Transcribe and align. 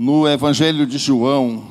no 0.00 0.26
Evangelho 0.26 0.86
de 0.86 0.96
João, 0.96 1.68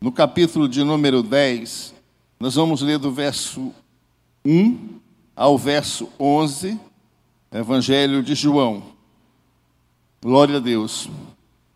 no 0.00 0.10
capítulo 0.10 0.68
de 0.68 0.82
número 0.82 1.22
10, 1.22 1.94
nós 2.40 2.56
vamos 2.56 2.82
ler 2.82 2.98
do 2.98 3.12
verso 3.12 3.72
1 4.44 4.98
ao 5.36 5.56
verso 5.56 6.08
11, 6.18 6.76
Evangelho 7.52 8.20
de 8.20 8.34
João. 8.34 8.82
Glória 10.20 10.56
a 10.56 10.60
Deus. 10.60 11.08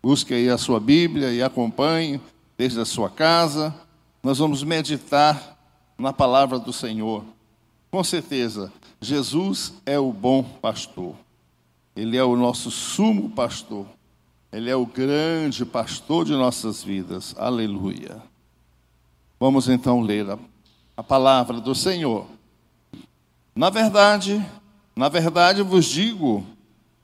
Busque 0.02 0.34
aí 0.34 0.48
a 0.48 0.58
sua 0.58 0.80
Bíblia 0.80 1.32
e 1.32 1.40
acompanhe 1.40 2.20
desde 2.58 2.80
a 2.80 2.84
sua 2.84 3.08
casa. 3.08 3.72
Nós 4.24 4.38
vamos 4.38 4.64
meditar 4.64 5.56
na 5.96 6.12
palavra 6.12 6.58
do 6.58 6.72
Senhor. 6.72 7.22
Com 7.92 8.02
certeza, 8.02 8.72
Jesus 9.00 9.74
é 9.86 10.00
o 10.00 10.12
bom 10.12 10.42
pastor. 10.42 11.14
Ele 11.94 12.16
é 12.16 12.24
o 12.24 12.34
nosso 12.34 12.72
sumo 12.72 13.30
pastor. 13.30 13.86
Ele 14.52 14.68
é 14.68 14.74
o 14.74 14.84
grande 14.84 15.64
pastor 15.64 16.24
de 16.24 16.32
nossas 16.32 16.82
vidas. 16.82 17.34
Aleluia. 17.38 18.20
Vamos 19.38 19.68
então 19.68 20.00
ler 20.00 20.28
a, 20.28 20.38
a 20.96 21.02
palavra 21.04 21.60
do 21.60 21.72
Senhor. 21.72 22.26
Na 23.54 23.70
verdade, 23.70 24.44
na 24.96 25.08
verdade 25.08 25.62
vos 25.62 25.86
digo 25.86 26.44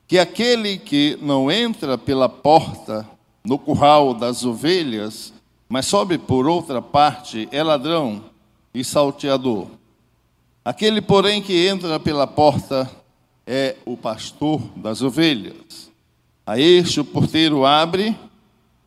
que 0.08 0.18
aquele 0.18 0.76
que 0.76 1.16
não 1.22 1.50
entra 1.50 1.96
pela 1.96 2.28
porta 2.28 3.08
no 3.44 3.58
curral 3.58 4.12
das 4.12 4.44
ovelhas, 4.44 5.32
mas 5.68 5.86
sobe 5.86 6.18
por 6.18 6.48
outra 6.48 6.82
parte, 6.82 7.48
é 7.52 7.62
ladrão 7.62 8.24
e 8.74 8.84
salteador. 8.84 9.68
Aquele, 10.64 11.00
porém, 11.00 11.40
que 11.40 11.68
entra 11.68 12.00
pela 12.00 12.26
porta 12.26 12.90
é 13.46 13.76
o 13.86 13.96
pastor 13.96 14.60
das 14.74 15.00
ovelhas. 15.00 15.94
A 16.46 16.60
este 16.60 17.00
o 17.00 17.04
porteiro 17.04 17.66
abre, 17.66 18.16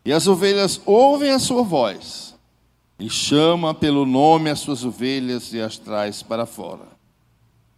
e 0.05 0.13
as 0.13 0.27
ovelhas 0.27 0.80
ouvem 0.86 1.31
a 1.31 1.40
sua 1.40 1.62
voz, 1.62 2.34
e 2.98 3.09
chama 3.09 3.74
pelo 3.74 4.05
nome 4.05 4.49
as 4.49 4.62
suas 4.62 4.85
ovelhas 4.85 5.52
e 5.52 5.60
as 5.60 5.77
traz 5.77 6.24
para 6.24 6.46
fora. 6.46 6.87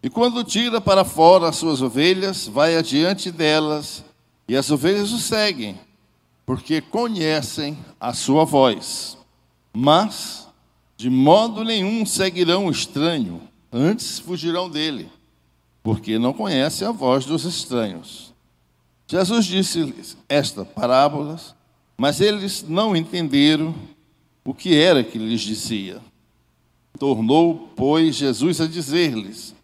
E 0.00 0.08
quando 0.08 0.44
tira 0.44 0.80
para 0.80 1.04
fora 1.04 1.48
as 1.48 1.56
suas 1.56 1.82
ovelhas, 1.82 2.46
vai 2.46 2.76
adiante 2.76 3.32
delas, 3.32 4.04
e 4.46 4.56
as 4.56 4.70
ovelhas 4.70 5.12
o 5.12 5.18
seguem, 5.18 5.78
porque 6.46 6.80
conhecem 6.80 7.76
a 7.98 8.14
sua 8.14 8.44
voz. 8.44 9.18
Mas, 9.72 10.46
de 10.96 11.10
modo 11.10 11.64
nenhum 11.64 12.06
seguirão 12.06 12.66
o 12.66 12.70
estranho, 12.70 13.42
antes 13.72 14.20
fugirão 14.20 14.70
dele, 14.70 15.10
porque 15.82 16.20
não 16.20 16.32
conhecem 16.32 16.86
a 16.86 16.92
voz 16.92 17.24
dos 17.24 17.44
estranhos. 17.44 18.31
Jesus 19.12 19.44
disse 19.44 20.16
esta 20.28 20.64
parábola, 20.64 21.38
mas 21.96 22.20
eles 22.20 22.64
não 22.66 22.96
entenderam 22.96 23.74
o 24.44 24.54
que 24.54 24.74
era 24.74 25.04
que 25.04 25.18
lhes 25.18 25.42
dizia. 25.42 26.00
Tornou, 26.98 27.70
pois, 27.76 28.16
Jesus 28.16 28.60
a 28.60 28.66
dizer-lhes: 28.66 29.54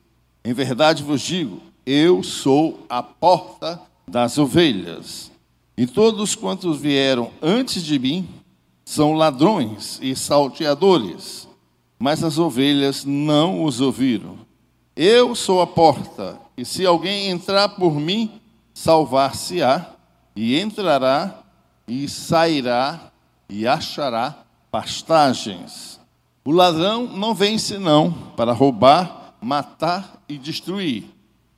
Em 0.44 0.52
verdade 0.52 1.02
vos 1.02 1.22
digo, 1.22 1.60
eu 1.86 2.22
sou 2.22 2.84
a 2.88 3.02
porta 3.02 3.80
das 4.06 4.36
ovelhas. 4.36 5.30
E 5.76 5.86
todos 5.86 6.34
quantos 6.34 6.78
vieram 6.78 7.30
antes 7.40 7.82
de 7.82 7.98
mim 7.98 8.28
são 8.84 9.14
ladrões 9.14 9.98
e 10.02 10.14
salteadores 10.14 11.48
mas 11.98 12.22
as 12.22 12.38
ovelhas 12.38 13.04
não 13.04 13.64
os 13.64 13.80
ouviram. 13.80 14.38
Eu 14.94 15.34
sou 15.34 15.60
a 15.60 15.66
porta, 15.66 16.38
e 16.56 16.64
se 16.64 16.86
alguém 16.86 17.28
entrar 17.28 17.70
por 17.70 17.94
mim, 17.94 18.30
salvar-se-á, 18.78 19.94
e 20.36 20.58
entrará, 20.58 21.42
e 21.86 22.08
sairá, 22.08 23.10
e 23.48 23.66
achará 23.66 24.44
pastagens. 24.70 25.98
O 26.44 26.52
ladrão 26.52 27.06
não 27.06 27.34
vem 27.34 27.58
senão 27.58 28.12
para 28.36 28.52
roubar, 28.52 29.34
matar 29.40 30.22
e 30.28 30.36
destruir. 30.38 31.04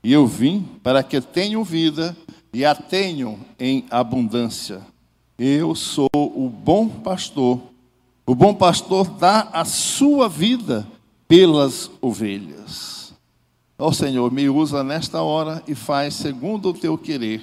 E 0.02 0.12
eu 0.12 0.26
vim 0.26 0.62
para 0.82 1.02
que 1.02 1.20
tenham 1.20 1.62
vida 1.62 2.16
e 2.52 2.64
a 2.64 2.74
tenham 2.74 3.38
em 3.58 3.84
abundância. 3.90 4.80
Eu 5.38 5.74
sou 5.74 6.08
o 6.14 6.48
bom 6.48 6.88
pastor 6.88 7.60
o 8.30 8.34
bom 8.36 8.54
pastor 8.54 9.08
dá 9.08 9.48
a 9.52 9.64
sua 9.64 10.28
vida 10.28 10.86
pelas 11.26 11.90
ovelhas. 12.00 12.99
Ó 13.82 13.88
oh, 13.88 13.92
Senhor, 13.94 14.30
me 14.30 14.46
usa 14.46 14.84
nesta 14.84 15.22
hora 15.22 15.64
e 15.66 15.74
faz 15.74 16.12
segundo 16.12 16.68
o 16.68 16.74
teu 16.74 16.98
querer. 16.98 17.42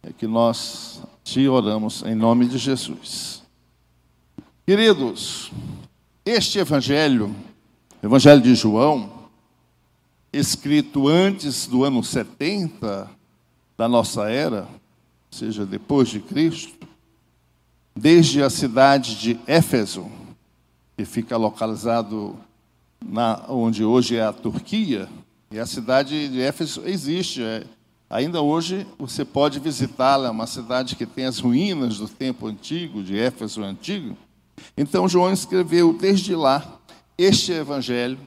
É 0.00 0.12
que 0.12 0.24
nós 0.24 1.02
te 1.24 1.48
oramos 1.48 2.04
em 2.04 2.14
nome 2.14 2.46
de 2.46 2.56
Jesus. 2.56 3.42
Queridos, 4.64 5.50
este 6.24 6.60
evangelho, 6.60 7.34
evangelho 8.00 8.40
de 8.40 8.54
João, 8.54 9.10
escrito 10.32 11.08
antes 11.08 11.66
do 11.66 11.82
ano 11.82 12.04
70 12.04 13.10
da 13.76 13.88
nossa 13.88 14.30
era, 14.30 14.68
ou 15.32 15.36
seja, 15.36 15.66
depois 15.66 16.10
de 16.10 16.20
Cristo, 16.20 16.86
desde 17.92 18.40
a 18.40 18.48
cidade 18.48 19.16
de 19.16 19.40
Éfeso, 19.48 20.08
que 20.96 21.04
fica 21.04 21.36
localizado 21.36 22.36
na, 23.04 23.46
onde 23.48 23.84
hoje 23.84 24.14
é 24.14 24.22
a 24.22 24.32
Turquia, 24.32 25.08
e 25.52 25.58
a 25.58 25.66
cidade 25.66 26.28
de 26.28 26.40
Éfeso 26.40 26.82
existe. 26.86 27.42
É, 27.42 27.64
ainda 28.08 28.40
hoje 28.40 28.86
você 28.98 29.24
pode 29.24 29.58
visitá-la, 29.58 30.28
é 30.28 30.30
uma 30.30 30.46
cidade 30.46 30.94
que 30.94 31.04
tem 31.04 31.24
as 31.24 31.38
ruínas 31.38 31.98
do 31.98 32.08
tempo 32.08 32.46
antigo, 32.46 33.02
de 33.02 33.18
Éfeso 33.18 33.62
antigo. 33.62 34.16
Então 34.76 35.08
João 35.08 35.32
escreveu 35.32 35.92
desde 35.92 36.36
lá 36.36 36.78
este 37.18 37.52
evangelho 37.52 38.18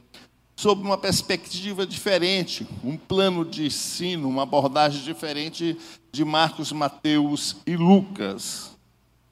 sob 0.56 0.82
uma 0.82 0.98
perspectiva 0.98 1.86
diferente, 1.86 2.66
um 2.84 2.96
plano 2.96 3.44
de 3.44 3.66
ensino, 3.66 4.28
uma 4.28 4.42
abordagem 4.42 5.02
diferente 5.02 5.76
de 6.12 6.24
Marcos, 6.24 6.72
Mateus 6.72 7.56
e 7.66 7.76
Lucas 7.76 8.74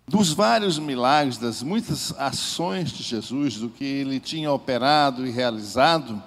dos 0.09 0.33
vários 0.33 0.79
milagres, 0.79 1.39
das 1.39 1.63
muitas 1.63 2.13
ações 2.19 2.91
de 2.93 3.03
Jesus, 3.03 3.57
do 3.57 3.69
que 3.69 3.85
ele 3.85 4.21
tinha 4.21 4.53
operado 4.53 5.27
e 5.27 5.31
realizado, 5.31 6.23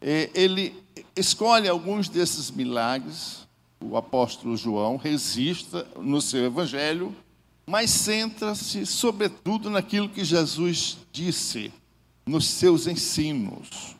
é, 0.00 0.30
ele 0.32 0.74
escolhe 1.16 1.68
alguns 1.68 2.08
desses 2.08 2.50
milagres, 2.50 3.46
o 3.80 3.96
apóstolo 3.96 4.56
João 4.56 4.96
resista 4.96 5.86
no 5.96 6.20
seu 6.20 6.44
evangelho, 6.44 7.14
mas 7.66 7.90
centra-se 7.90 8.86
sobretudo 8.86 9.70
naquilo 9.70 10.08
que 10.08 10.24
Jesus 10.24 10.98
disse, 11.12 11.72
nos 12.26 12.46
seus 12.46 12.86
ensinos. 12.86 13.96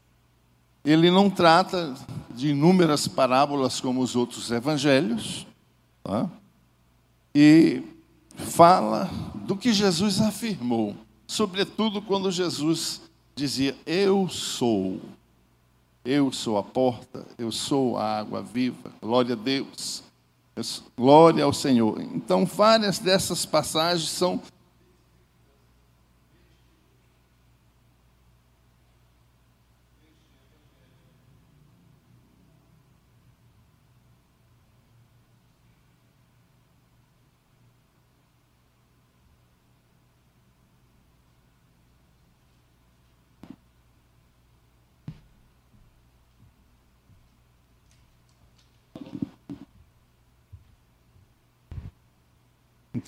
Ele 0.84 1.10
não 1.10 1.28
trata 1.28 1.94
de 2.34 2.48
inúmeras 2.48 3.06
parábolas 3.06 3.80
como 3.80 4.00
os 4.00 4.16
outros 4.16 4.50
evangelhos, 4.50 5.46
tá? 6.02 6.30
e 7.34 7.82
fala 8.36 9.10
do 9.34 9.56
que 9.56 9.72
Jesus 9.72 10.20
afirmou, 10.20 10.96
sobretudo 11.26 12.00
quando 12.00 12.30
Jesus 12.30 13.02
dizia: 13.34 13.76
Eu 13.86 14.28
sou, 14.28 15.00
eu 16.08 16.32
sou 16.32 16.56
a 16.56 16.62
porta, 16.62 17.26
eu 17.36 17.52
sou 17.52 17.98
a 17.98 18.20
água 18.20 18.40
viva, 18.40 18.90
glória 19.02 19.34
a 19.34 19.36
Deus, 19.36 20.02
glória 20.96 21.44
ao 21.44 21.52
Senhor. 21.52 22.00
Então, 22.00 22.46
várias 22.46 22.98
dessas 22.98 23.44
passagens 23.44 24.08
são 24.08 24.40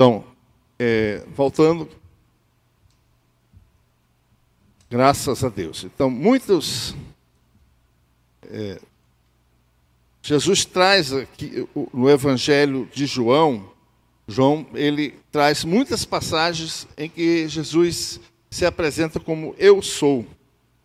Então, 0.01 0.25
é, 0.79 1.23
voltando, 1.37 1.87
graças 4.89 5.45
a 5.45 5.51
Deus. 5.51 5.85
Então, 5.85 6.09
muitos. 6.09 6.95
É, 8.45 8.81
Jesus 10.23 10.65
traz 10.65 11.13
aqui 11.13 11.69
no 11.93 12.09
Evangelho 12.09 12.89
de 12.95 13.05
João, 13.05 13.71
João, 14.27 14.67
ele 14.73 15.19
traz 15.31 15.65
muitas 15.65 16.07
passagens 16.07 16.89
em 16.97 17.07
que 17.07 17.47
Jesus 17.47 18.21
se 18.51 18.65
apresenta 18.65 19.21
como 19.21 19.55
eu 19.59 19.83
sou. 19.83 20.25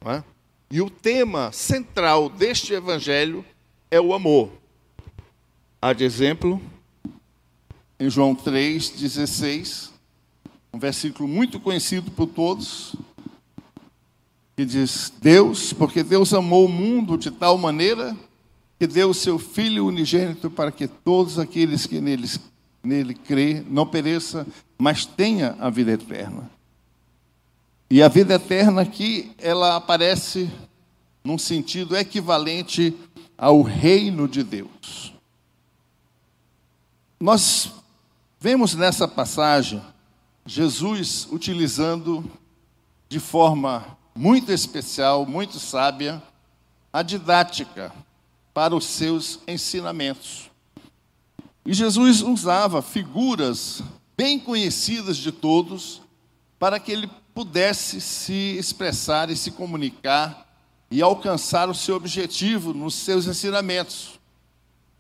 É? 0.06 0.22
E 0.70 0.82
o 0.82 0.90
tema 0.90 1.54
central 1.54 2.28
deste 2.28 2.74
Evangelho 2.74 3.46
é 3.90 4.02
o 4.02 4.14
amor. 4.14 4.52
Há 5.82 5.94
de 5.94 6.04
exemplo 6.04 6.62
em 8.06 8.10
João 8.10 8.36
3,16, 8.36 9.90
um 10.72 10.78
versículo 10.78 11.28
muito 11.28 11.60
conhecido 11.60 12.12
por 12.12 12.28
todos, 12.28 12.96
que 14.56 14.64
diz: 14.64 15.12
Deus, 15.20 15.74
porque 15.74 16.04
Deus 16.04 16.32
amou 16.32 16.66
o 16.66 16.70
mundo 16.70 17.18
de 17.18 17.32
tal 17.32 17.58
maneira 17.58 18.16
que 18.78 18.86
deu 18.86 19.10
o 19.10 19.14
seu 19.14 19.40
Filho 19.40 19.88
unigênito 19.88 20.52
para 20.52 20.72
que 20.72 20.88
todos 20.88 21.40
aqueles 21.40 21.88
que 21.88 22.00
nele, 22.00 22.30
nele 22.84 23.16
crê 23.16 23.64
não 23.68 23.88
pereça, 23.88 24.46
mas 24.78 25.06
tenha 25.06 25.56
a 25.60 25.72
vida 25.72 25.94
eterna. 25.94 26.52
E 27.90 28.04
a 28.04 28.08
vida 28.08 28.36
eterna 28.36 28.82
aqui, 28.84 29.32
ela 29.40 29.78
aparece 29.78 30.52
num 31.24 31.40
sentido 31.40 31.98
equivalente 31.98 32.96
ao 33.36 33.64
reino 33.64 34.28
de 34.28 34.44
Deus. 34.44 35.14
Nós 37.20 37.74
vemos 38.40 38.76
nessa 38.76 39.08
passagem 39.08 39.82
Jesus 40.46 41.28
utilizando 41.32 42.24
de 43.10 43.20
forma 43.20 43.98
muito 44.16 44.52
especial, 44.52 45.26
muito 45.26 45.60
sábia, 45.60 46.22
a 46.94 47.02
didática 47.02 47.92
para 48.54 48.76
os 48.76 48.86
seus 48.86 49.40
ensinamentos. 49.48 50.50
E 51.66 51.74
Jesus 51.74 52.22
usava 52.22 52.82
figuras 52.82 53.82
bem 54.16 54.40
conhecidas 54.40 55.18
de 55.18 55.32
todos 55.32 56.02
para 56.58 56.80
que 56.80 56.92
ele 56.92 57.10
pudesse 57.34 58.00
se 58.00 58.56
expressar 58.58 59.30
e 59.30 59.36
se 59.36 59.52
comunicar 59.52 60.46
e 60.90 61.02
alcançar 61.02 61.70
o 61.70 61.76
seu 61.76 61.96
objetivo 61.96 62.74
nos 62.74 62.94
seus 62.96 63.28
ensinamentos. 63.28 64.15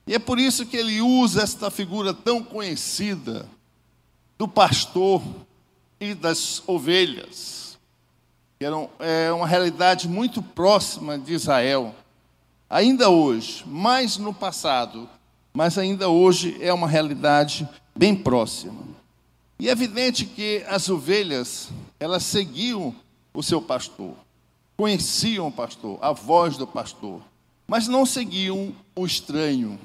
E 0.08 0.14
é 0.14 0.20
por 0.20 0.40
isso 0.40 0.66
que 0.66 0.78
ele 0.78 1.02
usa 1.02 1.42
esta 1.42 1.72
figura 1.72 2.14
tão 2.14 2.44
conhecida 2.44 3.48
do 4.38 4.48
pastor 4.48 5.22
e 6.00 6.14
das 6.14 6.62
ovelhas, 6.68 7.78
que 8.60 8.66
era 8.66 8.76
é 9.00 9.32
uma 9.32 9.48
realidade 9.48 10.08
muito 10.08 10.42
próxima 10.42 11.18
de 11.18 11.34
Israel, 11.34 11.96
ainda 12.70 13.10
hoje, 13.10 13.64
mais 13.66 14.18
no 14.18 14.34
passado, 14.34 15.10
mas 15.54 15.78
ainda 15.78 16.10
hoje 16.10 16.58
é 16.62 16.74
uma 16.74 16.88
realidade 16.88 17.68
bem 17.96 18.16
próxima. 18.16 18.84
E 19.58 19.70
é 19.70 19.72
evidente 19.72 20.26
que 20.26 20.64
as 20.68 20.90
ovelhas, 20.90 21.70
elas 22.00 22.24
seguiam 22.24 22.94
o 23.34 23.42
seu 23.42 23.62
pastor 23.62 24.16
conheciam 24.78 25.48
o 25.48 25.52
pastor, 25.52 25.98
a 26.02 26.12
voz 26.12 26.58
do 26.58 26.68
pastor, 26.68 27.22
mas 27.68 27.88
não 27.88 28.06
seguiam 28.06 28.74
o 28.96 29.06
estranho, 29.06 29.80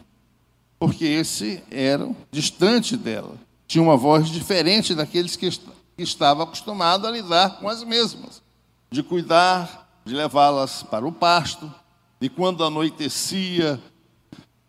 porque 0.81 1.05
esse 1.05 1.62
era 1.71 2.11
distante 2.32 2.97
dela, 2.97 3.35
tinha 3.69 3.85
uma 3.85 3.99
voz 3.99 4.31
diferente 4.31 4.94
daqueles 4.94 5.37
que, 5.37 5.50
que 5.50 6.03
estavam 6.03 6.43
acostumados 6.43 7.06
a 7.06 7.11
lidar 7.11 7.61
com 7.61 7.69
as 7.69 7.85
mesmas, 7.85 8.43
de 8.91 9.03
cuidar, 9.03 10.00
de 10.06 10.15
levá-las 10.15 10.82
para 10.82 11.06
o 11.06 11.12
pasto, 11.12 11.71
e 12.19 12.31
quando 12.31 12.65
anoitecia, 12.65 13.79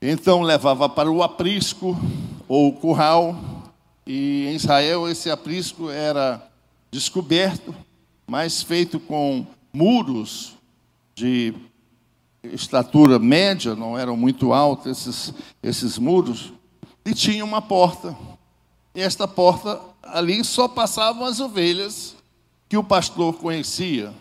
então 0.01 0.41
levava 0.41 0.89
para 0.89 1.09
o 1.09 1.23
aprisco 1.23 1.97
ou 2.45 2.67
o 2.67 2.73
curral, 2.73 3.71
e 4.05 4.47
em 4.47 4.55
Israel 4.55 5.07
esse 5.07 5.31
aprisco 5.31 5.89
era 5.89 6.45
descoberto, 6.91 7.73
mas 8.27 8.61
feito 8.61 8.99
com 8.99 9.47
muros 9.71 10.57
de 11.15 11.53
estatura 12.43 13.19
média, 13.19 13.75
não 13.75 13.97
eram 13.97 14.17
muito 14.17 14.53
altos 14.53 14.87
esses, 14.87 15.33
esses 15.61 15.97
muros, 15.97 16.53
e 17.05 17.13
tinha 17.13 17.45
uma 17.45 17.61
porta. 17.61 18.17
E 18.93 19.01
esta 19.01 19.27
porta, 19.27 19.79
ali 20.03 20.43
só 20.43 20.67
passavam 20.67 21.25
as 21.25 21.39
ovelhas 21.39 22.15
que 22.67 22.77
o 22.77 22.83
pastor 22.83 23.33
conhecia. 23.35 24.13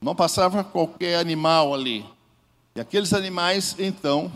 Não 0.00 0.14
passava 0.14 0.64
qualquer 0.64 1.18
animal 1.18 1.72
ali. 1.72 2.04
E 2.74 2.80
aqueles 2.80 3.12
animais, 3.12 3.76
então, 3.78 4.32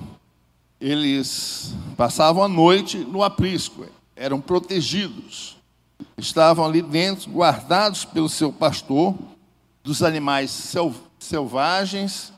eles 0.81 1.75
passavam 1.97 2.43
a 2.43 2.49
noite 2.49 2.99
no 2.99 3.23
aprisco, 3.23 3.87
eram 4.15 4.41
protegidos. 4.41 5.56
Estavam 6.17 6.65
ali 6.65 6.83
dentro, 6.83 7.31
guardados 7.31 8.05
pelo 8.05 8.29
seu 8.29 8.53
pastor, 8.53 9.15
dos 9.83 10.03
animais 10.03 10.75
selvagens 11.19 12.33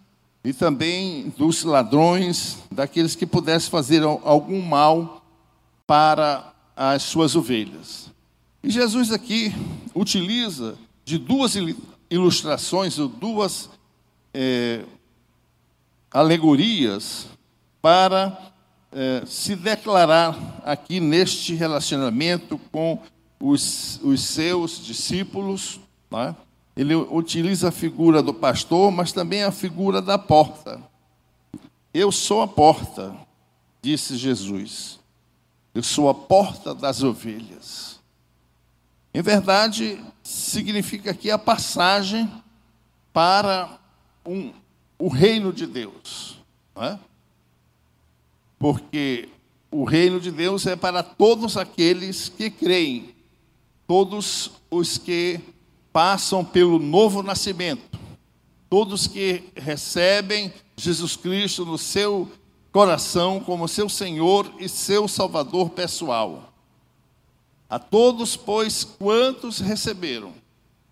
e 0.48 0.54
também 0.54 1.28
dos 1.36 1.62
ladrões, 1.62 2.56
daqueles 2.72 3.14
que 3.14 3.26
pudessem 3.26 3.70
fazer 3.70 4.02
algum 4.02 4.62
mal 4.62 5.22
para 5.86 6.54
as 6.74 7.02
suas 7.02 7.36
ovelhas. 7.36 8.10
E 8.62 8.70
Jesus 8.70 9.12
aqui 9.12 9.52
utiliza 9.94 10.78
de 11.04 11.18
duas 11.18 11.52
ilustrações, 12.10 12.98
ou 12.98 13.08
duas 13.08 13.68
é, 14.32 14.86
alegorias, 16.10 17.26
para 17.82 18.50
é, 18.90 19.24
se 19.26 19.54
declarar 19.54 20.62
aqui 20.64 20.98
neste 20.98 21.54
relacionamento 21.54 22.58
com 22.72 22.98
os, 23.38 24.00
os 24.02 24.22
seus 24.22 24.82
discípulos, 24.82 25.78
é? 26.10 26.34
Ele 26.78 26.94
utiliza 26.94 27.70
a 27.70 27.72
figura 27.72 28.22
do 28.22 28.32
pastor, 28.32 28.92
mas 28.92 29.10
também 29.10 29.42
a 29.42 29.50
figura 29.50 30.00
da 30.00 30.16
porta. 30.16 30.80
Eu 31.92 32.12
sou 32.12 32.40
a 32.40 32.46
porta, 32.46 33.16
disse 33.82 34.16
Jesus. 34.16 35.00
Eu 35.74 35.82
sou 35.82 36.08
a 36.08 36.14
porta 36.14 36.72
das 36.72 37.02
ovelhas. 37.02 37.98
Em 39.12 39.20
verdade, 39.20 40.00
significa 40.22 41.10
aqui 41.10 41.32
a 41.32 41.36
passagem 41.36 42.30
para 43.12 43.76
um, 44.24 44.52
o 44.96 45.08
reino 45.08 45.52
de 45.52 45.66
Deus. 45.66 46.38
É? 46.76 46.96
Porque 48.56 49.28
o 49.68 49.82
reino 49.82 50.20
de 50.20 50.30
Deus 50.30 50.64
é 50.64 50.76
para 50.76 51.02
todos 51.02 51.56
aqueles 51.56 52.28
que 52.28 52.48
creem, 52.48 53.16
todos 53.84 54.52
os 54.70 54.96
que 54.96 55.40
passam 55.92 56.44
pelo 56.44 56.78
novo 56.78 57.22
nascimento. 57.22 57.98
Todos 58.70 59.06
que 59.06 59.44
recebem 59.56 60.52
Jesus 60.76 61.16
Cristo 61.16 61.64
no 61.64 61.78
seu 61.78 62.30
coração 62.70 63.40
como 63.40 63.66
seu 63.66 63.88
Senhor 63.88 64.52
e 64.58 64.68
seu 64.68 65.08
Salvador 65.08 65.70
pessoal. 65.70 66.52
A 67.68 67.78
todos, 67.78 68.36
pois, 68.36 68.84
quantos 68.84 69.58
receberam, 69.60 70.32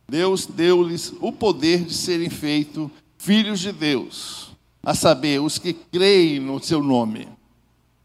Deus 0.08 0.46
deu-lhes 0.46 1.12
o 1.20 1.32
poder 1.32 1.84
de 1.84 1.94
serem 1.94 2.28
feitos 2.28 2.90
filhos 3.18 3.60
de 3.60 3.72
Deus, 3.72 4.50
a 4.82 4.94
saber, 4.94 5.40
os 5.40 5.58
que 5.58 5.72
creem 5.72 6.38
no 6.38 6.62
seu 6.62 6.82
nome. 6.82 7.28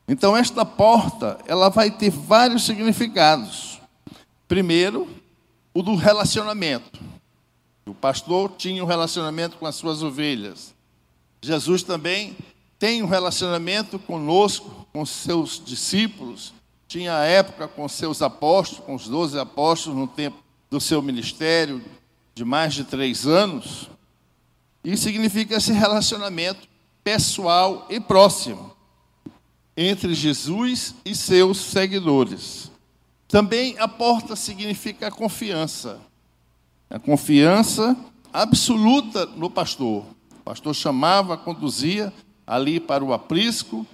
Então, 0.07 0.36
esta 0.36 0.65
porta, 0.65 1.38
ela 1.45 1.69
vai 1.69 1.91
ter 1.91 2.10
vários 2.10 2.63
significados. 2.63 3.79
Primeiro, 4.48 5.07
o 5.74 5.82
do 5.82 5.96
relacionamento. 5.96 7.00
O 7.86 7.94
pastor 7.94 8.54
tinha 8.58 8.84
um 8.84 8.88
relacionamento 8.88 9.58
com 9.58 9.66
as 9.66 9.75
suas 9.75 10.04
ovelhas. 10.04 10.74
Jesus 11.42 11.84
também 11.84 12.38
tem 12.78 13.04
um 13.04 13.08
relacionamento 13.08 14.00
conosco, 14.00 14.88
com 14.92 15.06
seus 15.06 15.62
discípulos. 15.63 16.54
Tinha 16.88 17.18
a 17.18 17.25
época 17.25 17.68
com 17.68 17.88
seus 17.88 18.22
apóstolos, 18.22 18.86
com 18.86 18.96
os 18.96 19.08
doze 19.08 19.38
apóstolos, 19.40 19.98
no 20.00 20.08
tempo 20.08 20.38
do 20.70 20.80
seu 20.80 21.01
ministério, 21.01 21.84
de 22.34 22.44
mais 22.44 22.74
de 22.74 22.84
três 22.84 23.25
anos. 23.28 23.90
E 24.84 24.98
significa 24.98 25.56
esse 25.56 25.72
relacionamento 25.72 26.68
pessoal 27.04 27.88
e 27.90 28.00
próximo 28.00 28.75
entre 29.75 30.13
Jesus 30.13 30.96
e 31.06 31.16
seus 31.16 31.58
seguidores. 31.58 32.71
Também 33.31 33.77
a 33.79 33.88
porta 33.88 34.35
significa 34.35 35.07
a 35.07 35.11
confiança. 35.11 36.01
A 36.89 37.00
confiança 37.00 37.95
absoluta 38.33 39.25
no 39.25 39.50
pastor. 39.50 40.03
O 40.33 40.43
pastor 40.43 40.75
chamava, 40.75 41.38
conduzia 41.38 42.11
ali 42.45 42.77
para 42.77 43.01
o 43.01 43.13
aprisco, 43.13 43.88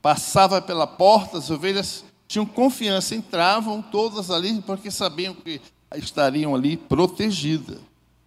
passava 0.00 0.62
pela 0.62 0.86
porta, 0.86 1.38
as 1.38 1.50
ovelhas 1.50 2.04
tinham 2.28 2.46
confiança, 2.46 3.16
entravam 3.16 3.82
todas 3.82 4.30
ali 4.30 4.62
porque 4.62 4.92
sabiam 4.92 5.34
que 5.34 5.60
estariam 5.96 6.54
ali 6.54 6.76
protegidas. 6.76 7.80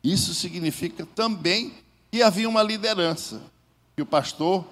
Isso 0.04 0.34
significa 0.34 1.08
também 1.16 1.72
que 2.12 2.22
havia 2.22 2.50
uma 2.50 2.62
liderança, 2.62 3.42
que 3.96 4.02
o 4.02 4.06
pastor 4.06 4.66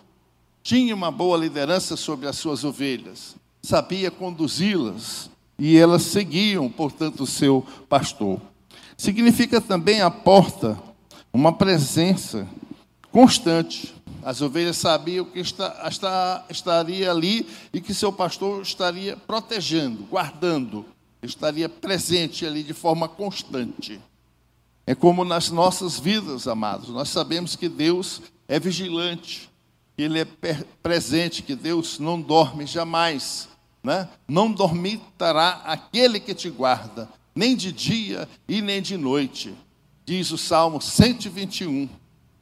tinha 0.61 0.93
uma 0.93 1.09
boa 1.09 1.37
liderança 1.37 1.95
sobre 1.95 2.27
as 2.27 2.35
suas 2.35 2.65
ovelhas, 2.65 3.35
sabia 3.61 4.11
conduzi-las, 4.11 5.29
e 5.57 5.77
elas 5.77 6.03
seguiam, 6.03 6.69
portanto, 6.69 7.23
o 7.23 7.27
seu 7.27 7.65
pastor. 7.87 8.41
Significa 8.97 9.59
também 9.59 10.01
a 10.01 10.09
porta, 10.09 10.77
uma 11.31 11.53
presença 11.53 12.47
constante. 13.11 13.93
As 14.23 14.41
ovelhas 14.41 14.77
sabiam 14.77 15.25
que 15.25 15.39
está, 15.39 15.87
está, 15.87 16.45
estaria 16.49 17.11
ali 17.11 17.47
e 17.71 17.79
que 17.79 17.93
seu 17.93 18.11
pastor 18.11 18.61
estaria 18.61 19.15
protegendo, 19.15 20.03
guardando. 20.03 20.85
estaria 21.21 21.69
presente 21.69 22.45
ali 22.45 22.63
de 22.63 22.73
forma 22.73 23.07
constante. 23.07 23.99
É 24.87 24.93
como 24.93 25.25
nas 25.25 25.49
nossas 25.49 25.99
vidas, 25.99 26.47
amados. 26.47 26.89
Nós 26.89 27.09
sabemos 27.09 27.55
que 27.55 27.67
Deus 27.67 28.21
é 28.47 28.59
vigilante, 28.59 29.49
que 29.95 30.03
Ele 30.03 30.19
é 30.19 30.25
presente, 30.83 31.41
que 31.41 31.55
Deus 31.55 31.97
não 31.99 32.21
dorme 32.21 32.65
jamais. 32.67 33.49
Né? 33.85 34.09
Não 34.27 34.51
dormitará 34.51 35.61
aquele 35.63 36.19
que 36.19 36.33
te 36.33 36.49
guarda, 36.49 37.07
nem 37.35 37.55
de 37.55 37.71
dia 37.71 38.27
e 38.47 38.59
nem 38.59 38.81
de 38.81 38.97
noite. 38.97 39.53
Diz 40.03 40.31
o 40.31 40.39
Salmo 40.39 40.81
121. 40.81 41.87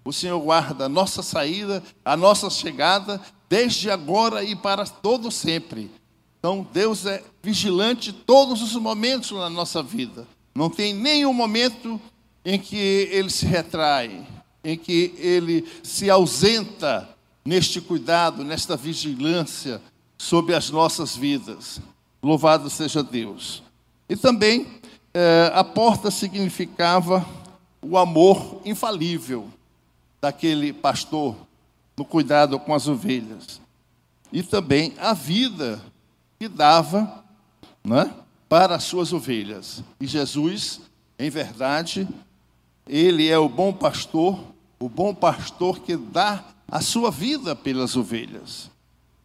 O 0.06 0.14
Senhor 0.14 0.40
guarda 0.40 0.86
a 0.86 0.90
nossa 0.90 1.22
saída, 1.22 1.84
a 2.06 2.16
nossa 2.16 2.50
chegada, 2.50 3.20
desde 3.50 3.92
agora 3.92 4.42
e 4.42 4.56
para 4.56 4.86
todo 4.86 5.30
sempre. 5.30 5.92
Então, 6.40 6.66
Deus 6.72 7.06
é 7.06 7.22
vigilante 7.42 8.14
todos 8.14 8.62
os 8.62 8.74
momentos 8.78 9.32
na 9.32 9.50
nossa 9.50 9.84
vida. 9.84 10.26
Não 10.56 10.70
tem 10.70 10.94
nenhum 10.94 11.34
momento 11.34 12.00
em 12.46 12.58
que 12.58 13.10
ele 13.12 13.30
se 13.30 13.46
retrai, 13.46 14.26
em 14.64 14.78
que 14.78 15.14
ele 15.18 15.68
se 15.84 16.10
ausenta 16.10 17.10
neste 17.44 17.82
cuidado, 17.82 18.46
nesta 18.46 18.78
vigilância 18.78 19.82
sobre 20.24 20.56
as 20.56 20.70
nossas 20.70 21.18
vidas. 21.18 21.82
Louvado 22.22 22.70
seja 22.70 23.04
Deus. 23.04 23.62
E 24.08 24.16
também 24.16 24.80
eh, 25.14 25.52
a 25.54 25.66
porta 25.66 26.10
significava 26.10 27.28
o 27.82 27.98
amor 27.98 28.62
infalível 28.64 29.50
daquele 30.22 30.72
pastor 30.72 31.36
no 31.98 32.06
cuidado 32.06 32.58
com 32.58 32.74
as 32.74 32.88
ovelhas. 32.88 33.60
E 34.32 34.42
também 34.42 34.94
a 34.98 35.12
vida 35.12 35.82
que 36.40 36.48
dava 36.48 37.22
né, 37.84 38.14
para 38.48 38.76
as 38.76 38.86
suas 38.86 39.12
ovelhas. 39.12 39.84
E 40.00 40.08
Jesus, 40.08 40.80
em 41.20 41.30
verdade, 41.30 42.08
ele 42.88 43.28
é 43.28 43.38
o 43.38 43.50
bom 43.50 43.74
pastor, 43.74 44.40
o 44.80 44.88
bom 44.88 45.14
pastor 45.14 45.80
que 45.80 45.98
dá 45.98 46.46
a 46.66 46.80
sua 46.80 47.12
vida 47.12 47.54
pelas 47.58 47.98
ovelhas. 47.98 48.72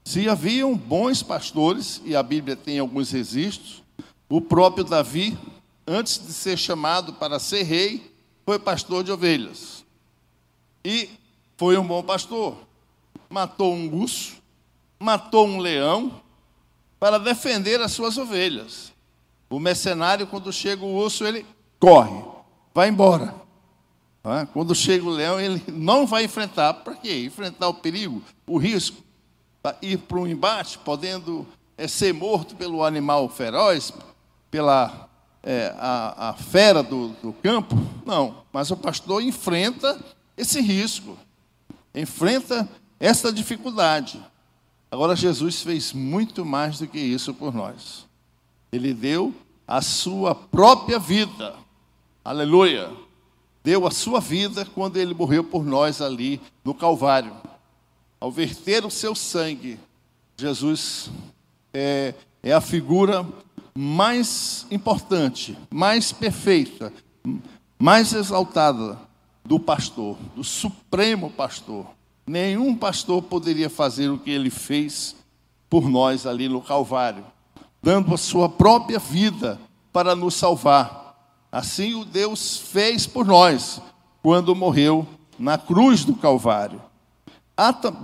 Se 0.08 0.26
haviam 0.26 0.74
bons 0.74 1.22
pastores, 1.22 2.00
e 2.02 2.16
a 2.16 2.22
Bíblia 2.22 2.56
tem 2.56 2.78
alguns 2.78 3.10
registros, 3.10 3.82
o 4.26 4.40
próprio 4.40 4.82
Davi, 4.82 5.36
antes 5.86 6.18
de 6.26 6.32
ser 6.32 6.56
chamado 6.56 7.12
para 7.12 7.38
ser 7.38 7.62
rei, 7.64 8.10
foi 8.46 8.58
pastor 8.58 9.04
de 9.04 9.12
ovelhas. 9.12 9.84
E 10.82 11.10
foi 11.58 11.76
um 11.76 11.86
bom 11.86 12.02
pastor. 12.02 12.56
Matou 13.28 13.74
um 13.74 13.94
urso, 14.00 14.36
matou 14.98 15.46
um 15.46 15.58
leão, 15.58 16.22
para 16.98 17.18
defender 17.18 17.78
as 17.82 17.92
suas 17.92 18.16
ovelhas. 18.16 18.94
O 19.50 19.60
mercenário, 19.60 20.26
quando 20.26 20.50
chega 20.50 20.86
o 20.86 20.94
urso, 20.96 21.22
ele 21.26 21.44
corre, 21.78 22.24
vai 22.72 22.88
embora. 22.88 23.34
Quando 24.54 24.74
chega 24.74 25.04
o 25.04 25.10
leão, 25.10 25.38
ele 25.38 25.62
não 25.68 26.06
vai 26.06 26.24
enfrentar. 26.24 26.72
Para 26.72 26.94
quê? 26.94 27.24
Enfrentar 27.26 27.68
o 27.68 27.74
perigo, 27.74 28.22
o 28.46 28.56
risco, 28.56 29.06
ir 29.82 29.98
para 29.98 30.18
um 30.18 30.26
embate, 30.26 30.78
podendo 30.78 31.46
é, 31.76 31.86
ser 31.86 32.12
morto 32.12 32.56
pelo 32.56 32.82
animal 32.82 33.28
feroz, 33.28 33.92
pela 34.50 35.08
é, 35.42 35.74
a, 35.78 36.30
a, 36.30 36.34
fera 36.34 36.82
do, 36.82 37.08
do 37.22 37.32
campo. 37.32 37.76
Não, 38.04 38.42
mas 38.52 38.70
o 38.70 38.76
pastor 38.76 39.22
enfrenta 39.22 39.98
esse 40.36 40.60
risco, 40.60 41.16
enfrenta 41.94 42.68
essa 42.98 43.32
dificuldade. 43.32 44.20
Agora, 44.90 45.14
Jesus 45.14 45.62
fez 45.62 45.92
muito 45.92 46.44
mais 46.44 46.78
do 46.78 46.86
que 46.86 46.98
isso 46.98 47.34
por 47.34 47.54
nós. 47.54 48.06
Ele 48.72 48.94
deu 48.94 49.34
a 49.66 49.82
sua 49.82 50.34
própria 50.34 50.98
vida. 50.98 51.54
Aleluia! 52.24 52.90
Deu 53.62 53.86
a 53.86 53.90
sua 53.90 54.20
vida 54.20 54.64
quando 54.64 54.96
ele 54.96 55.12
morreu 55.12 55.44
por 55.44 55.64
nós 55.64 56.00
ali 56.00 56.40
no 56.64 56.72
Calvário. 56.72 57.34
Ao 58.20 58.30
verter 58.32 58.84
o 58.84 58.90
seu 58.90 59.14
sangue, 59.14 59.78
Jesus 60.36 61.10
é, 61.72 62.14
é 62.42 62.52
a 62.52 62.60
figura 62.60 63.26
mais 63.76 64.66
importante, 64.72 65.56
mais 65.70 66.10
perfeita, 66.10 66.92
mais 67.78 68.12
exaltada 68.12 68.98
do 69.44 69.60
pastor, 69.60 70.16
do 70.34 70.42
supremo 70.42 71.30
pastor. 71.30 71.86
Nenhum 72.26 72.74
pastor 72.74 73.22
poderia 73.22 73.70
fazer 73.70 74.08
o 74.10 74.18
que 74.18 74.30
ele 74.30 74.50
fez 74.50 75.14
por 75.70 75.88
nós 75.88 76.26
ali 76.26 76.48
no 76.48 76.60
Calvário, 76.60 77.24
dando 77.80 78.12
a 78.12 78.18
sua 78.18 78.48
própria 78.48 78.98
vida 78.98 79.60
para 79.92 80.16
nos 80.16 80.34
salvar. 80.34 81.16
Assim 81.50 81.94
o 81.94 82.04
Deus 82.04 82.58
fez 82.58 83.06
por 83.06 83.24
nós 83.24 83.80
quando 84.22 84.54
morreu 84.56 85.06
na 85.38 85.56
cruz 85.56 86.04
do 86.04 86.14
Calvário. 86.14 86.82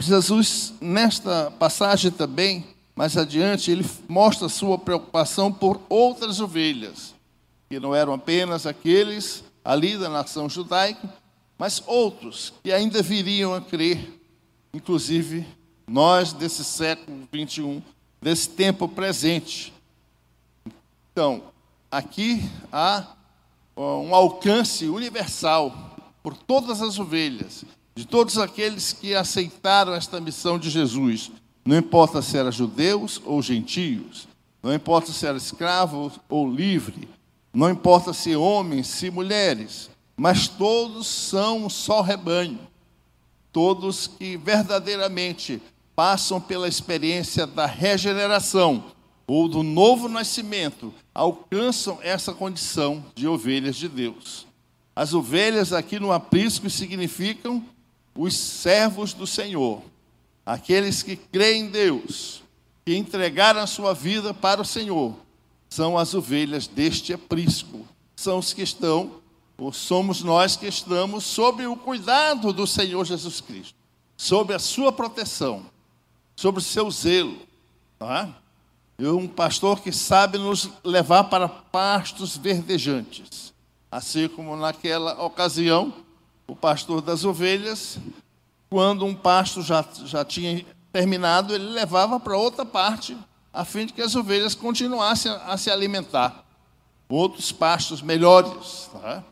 Jesus, 0.00 0.74
nesta 0.80 1.50
passagem 1.52 2.10
também, 2.10 2.66
mais 2.96 3.16
adiante, 3.16 3.70
ele 3.70 3.86
mostra 4.08 4.48
sua 4.48 4.76
preocupação 4.76 5.52
por 5.52 5.80
outras 5.88 6.40
ovelhas, 6.40 7.14
que 7.68 7.78
não 7.78 7.94
eram 7.94 8.14
apenas 8.14 8.66
aqueles 8.66 9.44
ali 9.64 9.96
da 9.96 10.08
nação 10.08 10.48
judaica, 10.48 11.08
mas 11.56 11.82
outros 11.86 12.52
que 12.62 12.72
ainda 12.72 13.02
viriam 13.02 13.54
a 13.54 13.60
crer, 13.60 14.20
inclusive 14.72 15.46
nós 15.86 16.32
desse 16.32 16.64
século 16.64 17.28
21, 17.32 17.80
desse 18.20 18.48
tempo 18.48 18.88
presente. 18.88 19.72
Então, 21.12 21.44
aqui 21.90 22.42
há 22.72 23.06
um 23.76 24.14
alcance 24.14 24.88
universal 24.88 25.96
por 26.22 26.36
todas 26.36 26.82
as 26.82 26.98
ovelhas, 26.98 27.64
de 27.94 28.06
todos 28.06 28.38
aqueles 28.38 28.92
que 28.92 29.14
aceitaram 29.14 29.94
esta 29.94 30.20
missão 30.20 30.58
de 30.58 30.68
Jesus 30.70 31.30
não 31.64 31.78
importa 31.78 32.20
se 32.20 32.36
eram 32.36 32.52
judeus 32.52 33.22
ou 33.24 33.40
gentios, 33.40 34.28
não 34.62 34.74
importa 34.74 35.10
se 35.12 35.26
eram 35.26 35.38
escravos 35.38 36.20
ou 36.28 36.50
livre, 36.50 37.08
não 37.52 37.70
importa 37.70 38.12
se 38.12 38.36
homens, 38.36 38.86
se 38.86 39.10
mulheres, 39.10 39.88
mas 40.16 40.46
todos 40.46 41.06
são 41.06 41.64
um 41.64 41.70
só 41.70 42.02
rebanho. 42.02 42.58
Todos 43.50 44.06
que 44.06 44.36
verdadeiramente 44.36 45.62
passam 45.94 46.40
pela 46.40 46.68
experiência 46.68 47.46
da 47.46 47.66
regeneração 47.66 48.84
ou 49.26 49.48
do 49.48 49.62
novo 49.62 50.08
nascimento, 50.08 50.92
alcançam 51.14 51.98
essa 52.02 52.34
condição 52.34 53.02
de 53.14 53.26
ovelhas 53.26 53.76
de 53.76 53.88
Deus. 53.88 54.46
As 54.94 55.14
ovelhas 55.14 55.72
aqui 55.72 55.98
no 55.98 56.12
aprisco 56.12 56.68
significam 56.68 57.64
os 58.14 58.36
servos 58.36 59.12
do 59.12 59.26
Senhor 59.26 59.82
aqueles 60.44 61.02
que 61.02 61.16
creem 61.16 61.64
em 61.64 61.70
Deus, 61.70 62.42
que 62.84 62.96
entregaram 62.96 63.60
a 63.60 63.66
sua 63.66 63.94
vida 63.94 64.34
para 64.34 64.60
o 64.60 64.64
Senhor, 64.64 65.14
são 65.68 65.96
as 65.96 66.14
ovelhas 66.14 66.66
deste 66.66 67.12
aprisco, 67.12 67.86
são 68.14 68.38
os 68.38 68.52
que 68.52 68.62
estão, 68.62 69.22
ou 69.56 69.72
somos 69.72 70.22
nós 70.22 70.56
que 70.56 70.66
estamos 70.66 71.24
sob 71.24 71.66
o 71.66 71.76
cuidado 71.76 72.52
do 72.52 72.66
Senhor 72.66 73.04
Jesus 73.04 73.40
Cristo, 73.40 73.74
sob 74.16 74.52
a 74.52 74.58
sua 74.58 74.92
proteção, 74.92 75.64
sob 76.36 76.58
o 76.58 76.62
seu 76.62 76.90
zelo. 76.90 77.38
Tá? 77.98 78.28
E 78.98 79.06
um 79.06 79.26
pastor 79.26 79.80
que 79.80 79.90
sabe 79.90 80.38
nos 80.38 80.68
levar 80.84 81.24
para 81.24 81.48
pastos 81.48 82.36
verdejantes. 82.36 83.52
Assim 83.90 84.28
como 84.28 84.56
naquela 84.56 85.24
ocasião, 85.24 85.92
o 86.46 86.54
pastor 86.54 87.00
das 87.00 87.24
ovelhas 87.24 87.98
quando 88.74 89.04
um 89.04 89.14
pasto 89.14 89.62
já, 89.62 89.84
já 90.04 90.24
tinha 90.24 90.66
terminado, 90.92 91.54
ele 91.54 91.64
levava 91.64 92.18
para 92.18 92.36
outra 92.36 92.66
parte, 92.66 93.16
a 93.52 93.64
fim 93.64 93.86
de 93.86 93.92
que 93.92 94.02
as 94.02 94.16
ovelhas 94.16 94.52
continuassem 94.52 95.30
a, 95.30 95.52
a 95.52 95.56
se 95.56 95.70
alimentar. 95.70 96.44
Outros 97.08 97.52
pastos 97.52 98.02
melhores. 98.02 98.90
Tá? 98.92 99.22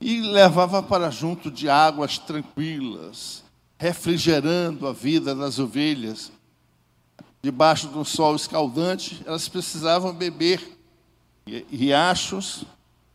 E 0.00 0.20
levava 0.20 0.82
para 0.82 1.10
junto 1.10 1.48
de 1.48 1.68
águas 1.68 2.18
tranquilas, 2.18 3.44
refrigerando 3.78 4.88
a 4.88 4.92
vida 4.92 5.32
das 5.32 5.60
ovelhas. 5.60 6.32
Debaixo 7.40 7.86
do 7.86 8.04
sol 8.04 8.34
escaldante, 8.34 9.22
elas 9.24 9.48
precisavam 9.48 10.12
beber. 10.12 10.76
Riachos 11.70 12.64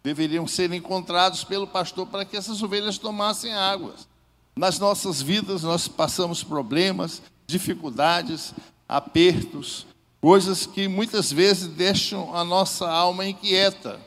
deveriam 0.07 0.47
ser 0.47 0.71
encontrados 0.71 1.43
pelo 1.43 1.67
pastor 1.67 2.07
para 2.07 2.23
que 2.23 2.37
essas 2.37 2.63
ovelhas 2.63 2.97
tomassem 2.97 3.53
águas. 3.53 4.07
Nas 4.55 4.79
nossas 4.79 5.21
vidas 5.21 5.63
nós 5.63 5.89
passamos 5.89 6.41
problemas, 6.45 7.21
dificuldades, 7.45 8.53
apertos, 8.87 9.85
coisas 10.21 10.65
que 10.65 10.87
muitas 10.87 11.29
vezes 11.29 11.67
deixam 11.67 12.33
a 12.33 12.45
nossa 12.45 12.89
alma 12.89 13.25
inquieta. 13.25 13.99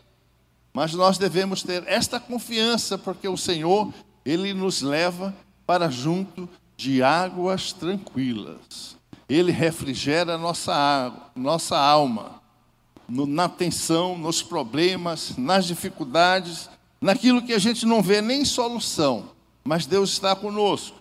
Mas 0.72 0.94
nós 0.94 1.18
devemos 1.18 1.62
ter 1.62 1.84
esta 1.86 2.18
confiança, 2.18 2.96
porque 2.96 3.28
o 3.28 3.36
Senhor, 3.36 3.92
Ele 4.24 4.54
nos 4.54 4.80
leva 4.80 5.36
para 5.66 5.90
junto 5.90 6.48
de 6.78 7.02
águas 7.02 7.74
tranquilas. 7.74 8.96
Ele 9.28 9.52
refrigera 9.52 10.38
nossa, 10.38 11.12
nossa 11.36 11.78
alma. 11.78 12.39
No, 13.10 13.26
na 13.26 13.48
tensão, 13.48 14.16
nos 14.16 14.42
problemas, 14.42 15.36
nas 15.36 15.66
dificuldades, 15.66 16.70
naquilo 17.00 17.42
que 17.42 17.52
a 17.52 17.58
gente 17.58 17.84
não 17.84 18.00
vê 18.00 18.20
nem 18.20 18.44
solução, 18.44 19.30
mas 19.64 19.84
Deus 19.84 20.10
está 20.10 20.36
conosco, 20.36 20.96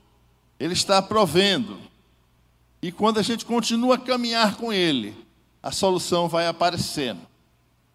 Ele 0.59 0.73
está 0.73 1.01
provendo. 1.01 1.77
E 2.81 2.91
quando 2.91 3.19
a 3.19 3.21
gente 3.21 3.45
continua 3.45 3.95
a 3.95 3.99
caminhar 3.99 4.55
com 4.55 4.73
Ele, 4.73 5.15
a 5.61 5.71
solução 5.71 6.27
vai 6.27 6.47
aparecendo, 6.47 7.19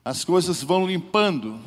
as 0.05 0.25
coisas 0.25 0.63
vão 0.63 0.87
limpando, 0.87 1.59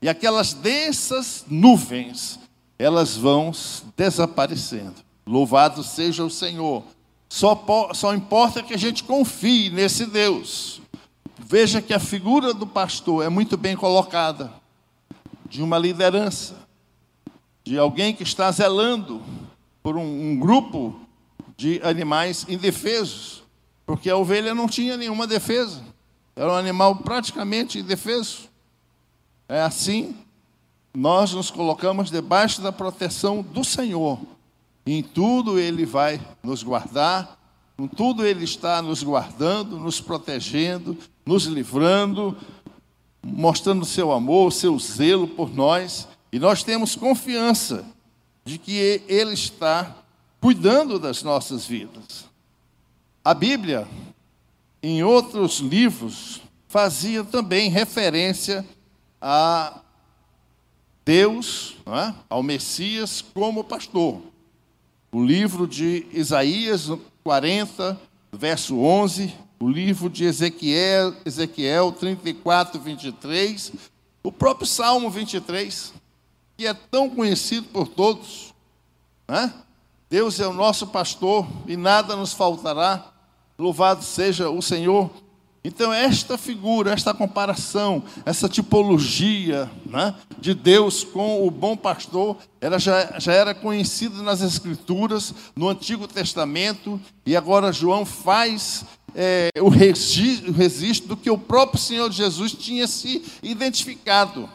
e 0.00 0.08
aquelas 0.08 0.54
densas 0.54 1.44
nuvens, 1.48 2.38
elas 2.78 3.16
vão 3.16 3.52
desaparecendo. 3.96 4.94
Louvado 5.26 5.82
seja 5.82 6.24
o 6.24 6.30
Senhor. 6.30 6.82
Só, 7.28 7.64
só 7.94 8.14
importa 8.14 8.62
que 8.62 8.74
a 8.74 8.78
gente 8.78 9.04
confie 9.04 9.70
nesse 9.70 10.06
Deus. 10.06 10.80
Veja 11.52 11.82
que 11.82 11.92
a 11.92 11.98
figura 11.98 12.54
do 12.54 12.64
pastor 12.64 13.24
é 13.24 13.28
muito 13.28 13.56
bem 13.56 13.74
colocada 13.74 14.52
de 15.48 15.60
uma 15.60 15.78
liderança, 15.78 16.54
de 17.64 17.76
alguém 17.76 18.14
que 18.14 18.22
está 18.22 18.48
zelando 18.52 19.20
por 19.82 19.96
um, 19.96 20.30
um 20.30 20.38
grupo 20.38 21.00
de 21.56 21.80
animais 21.82 22.46
indefesos, 22.48 23.42
porque 23.84 24.08
a 24.08 24.16
ovelha 24.16 24.54
não 24.54 24.68
tinha 24.68 24.96
nenhuma 24.96 25.26
defesa, 25.26 25.82
era 26.36 26.52
um 26.52 26.54
animal 26.54 26.94
praticamente 26.98 27.80
indefeso. 27.80 28.48
É 29.48 29.60
assim, 29.60 30.16
nós 30.94 31.32
nos 31.32 31.50
colocamos 31.50 32.12
debaixo 32.12 32.62
da 32.62 32.70
proteção 32.70 33.42
do 33.42 33.64
Senhor. 33.64 34.20
Em 34.86 35.02
tudo 35.02 35.58
Ele 35.58 35.84
vai 35.84 36.20
nos 36.44 36.62
guardar, 36.62 37.36
em 37.76 37.88
tudo 37.88 38.24
Ele 38.24 38.44
está 38.44 38.80
nos 38.80 39.02
guardando, 39.02 39.80
nos 39.80 40.00
protegendo, 40.00 40.96
nos 41.30 41.44
livrando, 41.44 42.36
mostrando 43.22 43.84
seu 43.84 44.10
amor, 44.10 44.52
seu 44.52 44.76
zelo 44.80 45.28
por 45.28 45.54
nós, 45.54 46.08
e 46.32 46.40
nós 46.40 46.64
temos 46.64 46.96
confiança 46.96 47.84
de 48.44 48.58
que 48.58 49.00
Ele 49.06 49.32
está 49.32 49.94
cuidando 50.40 50.98
das 50.98 51.22
nossas 51.22 51.64
vidas. 51.64 52.28
A 53.24 53.32
Bíblia, 53.32 53.86
em 54.82 55.04
outros 55.04 55.60
livros, 55.60 56.40
fazia 56.66 57.22
também 57.22 57.70
referência 57.70 58.66
a 59.22 59.82
Deus, 61.04 61.76
é? 61.86 62.12
ao 62.28 62.42
Messias, 62.42 63.22
como 63.22 63.62
pastor. 63.62 64.20
O 65.12 65.24
livro 65.24 65.68
de 65.68 66.08
Isaías 66.12 66.90
40, 67.22 68.00
verso 68.32 68.80
11, 68.80 69.32
o 69.62 69.68
livro 69.68 70.08
de 70.08 70.24
Ezequiel, 70.24 71.14
Ezequiel 71.22 71.92
34, 71.92 72.80
23, 72.80 73.72
o 74.22 74.32
próprio 74.32 74.66
Salmo 74.66 75.10
23, 75.10 75.92
que 76.56 76.66
é 76.66 76.72
tão 76.72 77.10
conhecido 77.10 77.68
por 77.68 77.86
todos. 77.86 78.54
Né? 79.28 79.52
Deus 80.08 80.40
é 80.40 80.46
o 80.48 80.54
nosso 80.54 80.86
pastor 80.86 81.46
e 81.66 81.76
nada 81.76 82.16
nos 82.16 82.32
faltará. 82.32 83.12
Louvado 83.58 84.02
seja 84.02 84.48
o 84.48 84.62
Senhor. 84.62 85.10
Então, 85.62 85.92
esta 85.92 86.38
figura, 86.38 86.90
esta 86.90 87.12
comparação, 87.12 88.02
essa 88.24 88.48
tipologia 88.48 89.70
né, 89.84 90.14
de 90.38 90.54
Deus 90.54 91.04
com 91.04 91.46
o 91.46 91.50
bom 91.50 91.76
pastor, 91.76 92.38
ela 92.62 92.78
já, 92.78 93.18
já 93.18 93.34
era 93.34 93.54
conhecida 93.54 94.22
nas 94.22 94.40
Escrituras, 94.40 95.34
no 95.54 95.68
Antigo 95.68 96.08
Testamento, 96.08 96.98
e 97.26 97.36
agora 97.36 97.74
João 97.74 98.06
faz 98.06 98.86
é, 99.14 99.50
o, 99.60 99.68
registro, 99.68 101.08
do 101.08 101.16
que 101.16 101.30
o 101.30 101.38
próprio 101.38 101.80
Senhor 101.80 102.10
Jesus 102.10 102.52
tinha 102.52 102.86
se 102.86 103.24
identificado 103.42 104.48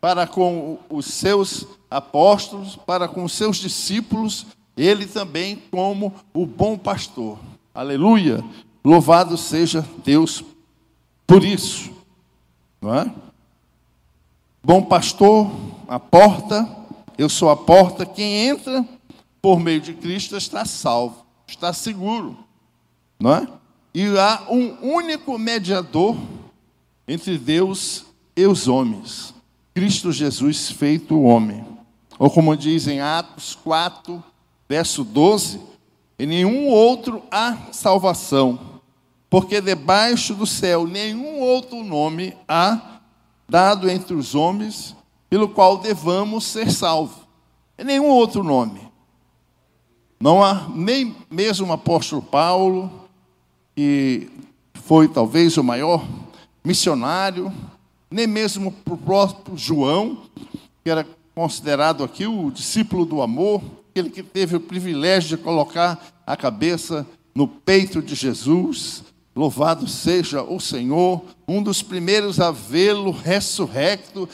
para 0.00 0.26
com 0.26 0.78
os 0.90 1.06
seus 1.06 1.66
apóstolos, 1.90 2.76
para 2.76 3.08
com 3.08 3.24
os 3.24 3.32
seus 3.32 3.56
discípulos, 3.56 4.46
ele 4.76 5.06
também 5.06 5.62
como 5.70 6.14
o 6.32 6.44
bom 6.44 6.76
pastor. 6.76 7.38
Aleluia! 7.74 8.44
Louvado 8.84 9.36
seja 9.38 9.86
Deus 10.04 10.44
por 11.26 11.42
isso. 11.42 11.90
Não 12.82 12.94
é? 12.94 13.14
Bom 14.62 14.82
pastor, 14.82 15.50
a 15.88 15.98
porta, 15.98 16.68
eu 17.16 17.28
sou 17.28 17.50
a 17.50 17.56
porta, 17.56 18.04
quem 18.04 18.48
entra 18.48 18.86
por 19.40 19.58
meio 19.58 19.80
de 19.80 19.94
Cristo 19.94 20.36
está 20.36 20.64
salvo, 20.64 21.24
está 21.46 21.72
seguro 21.72 22.43
não 23.18 23.34
é? 23.34 23.48
E 23.94 24.06
há 24.18 24.46
um 24.50 24.94
único 24.94 25.38
mediador 25.38 26.16
entre 27.06 27.38
Deus 27.38 28.06
e 28.36 28.46
os 28.46 28.66
homens, 28.66 29.34
Cristo 29.72 30.10
Jesus 30.10 30.70
feito 30.70 31.20
homem. 31.20 31.64
Ou 32.18 32.30
como 32.30 32.56
diz 32.56 32.86
em 32.86 33.00
Atos 33.00 33.54
4, 33.54 34.22
verso 34.68 35.04
12, 35.04 35.60
em 36.18 36.26
nenhum 36.26 36.68
outro 36.68 37.22
há 37.30 37.56
salvação, 37.72 38.58
porque 39.28 39.60
debaixo 39.60 40.34
do 40.34 40.46
céu 40.46 40.86
nenhum 40.86 41.40
outro 41.40 41.82
nome 41.82 42.36
há 42.48 43.00
dado 43.48 43.90
entre 43.90 44.14
os 44.14 44.34
homens 44.34 44.94
pelo 45.28 45.48
qual 45.48 45.78
devamos 45.78 46.44
ser 46.44 46.70
salvos. 46.70 47.24
É 47.76 47.82
nenhum 47.82 48.06
outro 48.06 48.44
nome. 48.44 48.80
Não 50.20 50.42
há 50.42 50.68
nem 50.68 51.14
mesmo 51.28 51.66
o 51.66 51.72
apóstolo 51.72 52.22
Paulo, 52.22 53.03
e 53.76 54.28
foi 54.74 55.08
talvez 55.08 55.56
o 55.56 55.64
maior 55.64 56.06
missionário, 56.64 57.52
nem 58.10 58.26
mesmo 58.26 58.70
para 58.70 58.94
o 58.94 58.98
próprio 58.98 59.56
João, 59.56 60.22
que 60.82 60.90
era 60.90 61.06
considerado 61.34 62.04
aqui 62.04 62.26
o 62.26 62.50
discípulo 62.50 63.04
do 63.04 63.20
amor, 63.20 63.62
aquele 63.90 64.10
que 64.10 64.22
teve 64.22 64.56
o 64.56 64.60
privilégio 64.60 65.36
de 65.36 65.42
colocar 65.42 66.00
a 66.26 66.36
cabeça 66.36 67.06
no 67.34 67.48
peito 67.48 68.00
de 68.00 68.14
Jesus. 68.14 69.02
Louvado 69.34 69.88
seja 69.88 70.42
o 70.42 70.60
Senhor, 70.60 71.24
um 71.48 71.60
dos 71.60 71.82
primeiros 71.82 72.38
a 72.38 72.52
vê-lo 72.52 73.10
ressurrecto, 73.10 74.28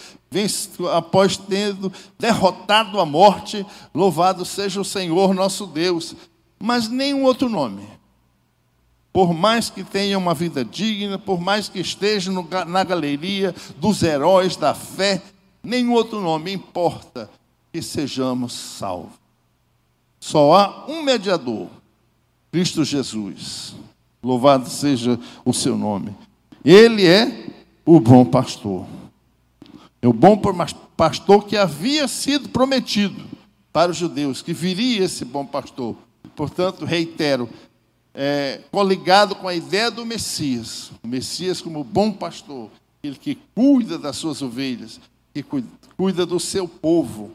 após 0.92 1.36
tendo 1.38 1.90
derrotado 2.18 3.00
a 3.00 3.06
morte. 3.06 3.64
Louvado 3.94 4.44
seja 4.44 4.80
o 4.80 4.84
Senhor 4.84 5.32
nosso 5.32 5.66
Deus. 5.66 6.14
Mas 6.58 6.88
nenhum 6.88 7.24
outro 7.24 7.48
nome 7.48 7.99
por 9.12 9.34
mais 9.34 9.68
que 9.68 9.82
tenha 9.82 10.16
uma 10.16 10.34
vida 10.34 10.64
digna, 10.64 11.18
por 11.18 11.40
mais 11.40 11.68
que 11.68 11.80
esteja 11.80 12.30
no, 12.30 12.46
na 12.66 12.84
galeria 12.84 13.54
dos 13.76 14.02
heróis 14.02 14.56
da 14.56 14.74
fé, 14.74 15.20
nenhum 15.62 15.92
outro 15.92 16.20
nome 16.20 16.52
importa 16.52 17.28
que 17.72 17.82
sejamos 17.82 18.52
salvos. 18.52 19.18
Só 20.20 20.54
há 20.54 20.86
um 20.86 21.02
mediador, 21.02 21.68
Cristo 22.52 22.84
Jesus. 22.84 23.74
Louvado 24.22 24.68
seja 24.68 25.18
o 25.44 25.52
seu 25.52 25.76
nome. 25.76 26.14
Ele 26.64 27.06
é 27.06 27.48
o 27.86 27.98
bom 27.98 28.24
pastor. 28.24 28.86
É 30.02 30.06
o 30.06 30.12
bom 30.12 30.40
pastor 30.96 31.46
que 31.46 31.56
havia 31.56 32.06
sido 32.06 32.50
prometido 32.50 33.24
para 33.72 33.90
os 33.90 33.96
judeus, 33.96 34.42
que 34.42 34.52
viria 34.52 35.04
esse 35.04 35.24
bom 35.24 35.44
pastor. 35.44 35.96
Portanto, 36.36 36.84
reitero, 36.84 37.48
é, 38.14 38.60
coligado 38.70 39.34
com 39.34 39.48
a 39.48 39.54
ideia 39.54 39.90
do 39.90 40.04
Messias. 40.04 40.90
O 41.02 41.08
Messias 41.08 41.60
como 41.60 41.84
bom 41.84 42.12
pastor, 42.12 42.70
ele 43.02 43.16
que 43.16 43.38
cuida 43.54 43.98
das 43.98 44.16
suas 44.16 44.42
ovelhas, 44.42 45.00
que 45.32 45.42
cuida, 45.42 45.68
cuida 45.96 46.26
do 46.26 46.40
seu 46.40 46.66
povo. 46.66 47.32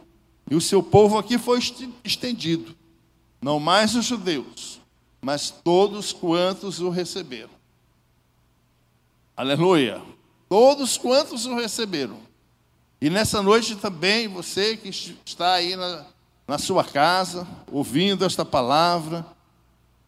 E 0.49 0.55
o 0.55 0.61
seu 0.61 0.83
povo 0.83 1.17
aqui 1.17 1.37
foi 1.37 1.59
estendido. 2.03 2.75
Não 3.41 3.59
mais 3.59 3.95
os 3.95 4.05
judeus, 4.05 4.79
mas 5.21 5.49
todos 5.49 6.13
quantos 6.13 6.79
o 6.79 6.89
receberam. 6.89 7.49
Aleluia. 9.35 10.01
Todos 10.47 10.97
quantos 10.97 11.45
o 11.45 11.55
receberam. 11.55 12.17
E 13.01 13.09
nessa 13.09 13.41
noite 13.41 13.75
também, 13.75 14.27
você 14.27 14.77
que 14.77 14.89
está 14.89 15.53
aí 15.53 15.75
na, 15.75 16.05
na 16.47 16.57
sua 16.57 16.83
casa, 16.83 17.47
ouvindo 17.71 18.23
esta 18.23 18.45
palavra, 18.45 19.25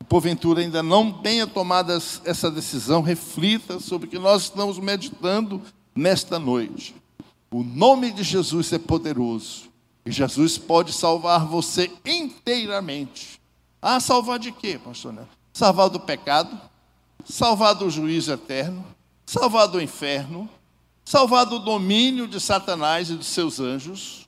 porventura 0.08 0.62
ainda 0.62 0.82
não 0.82 1.12
tenha 1.12 1.46
tomado 1.46 1.92
essa 1.92 2.50
decisão, 2.50 3.02
reflita 3.02 3.80
sobre 3.80 4.08
o 4.08 4.10
que 4.10 4.20
nós 4.20 4.44
estamos 4.44 4.80
meditando 4.80 5.62
nesta 5.96 6.40
noite. 6.40 6.96
O 7.52 7.64
nome 7.64 8.12
de 8.12 8.24
Jesus 8.24 8.72
é 8.74 8.80
poderoso 8.80 9.70
e 10.06 10.12
Jesus 10.12 10.58
pode 10.58 10.94
salvar 10.94 11.46
você 11.46 11.92
inteiramente. 12.06 13.42
Ah, 13.82 14.00
salvar 14.00 14.40
de 14.40 14.52
quê, 14.52 14.80
pastor? 14.84 15.28
Salvar 15.54 15.90
do 15.90 16.00
pecado, 16.00 16.60
salvar 17.26 17.76
do 17.76 17.90
juízo 17.90 18.32
eterno, 18.32 18.86
salvar 19.26 19.68
do 19.68 19.82
inferno, 19.82 20.50
salvar 21.04 21.46
do 21.46 21.60
domínio 21.60 22.28
de 22.28 22.40
Satanás 22.40 23.10
e 23.10 23.16
dos 23.16 23.28
seus 23.28 23.60
anjos, 23.60 24.28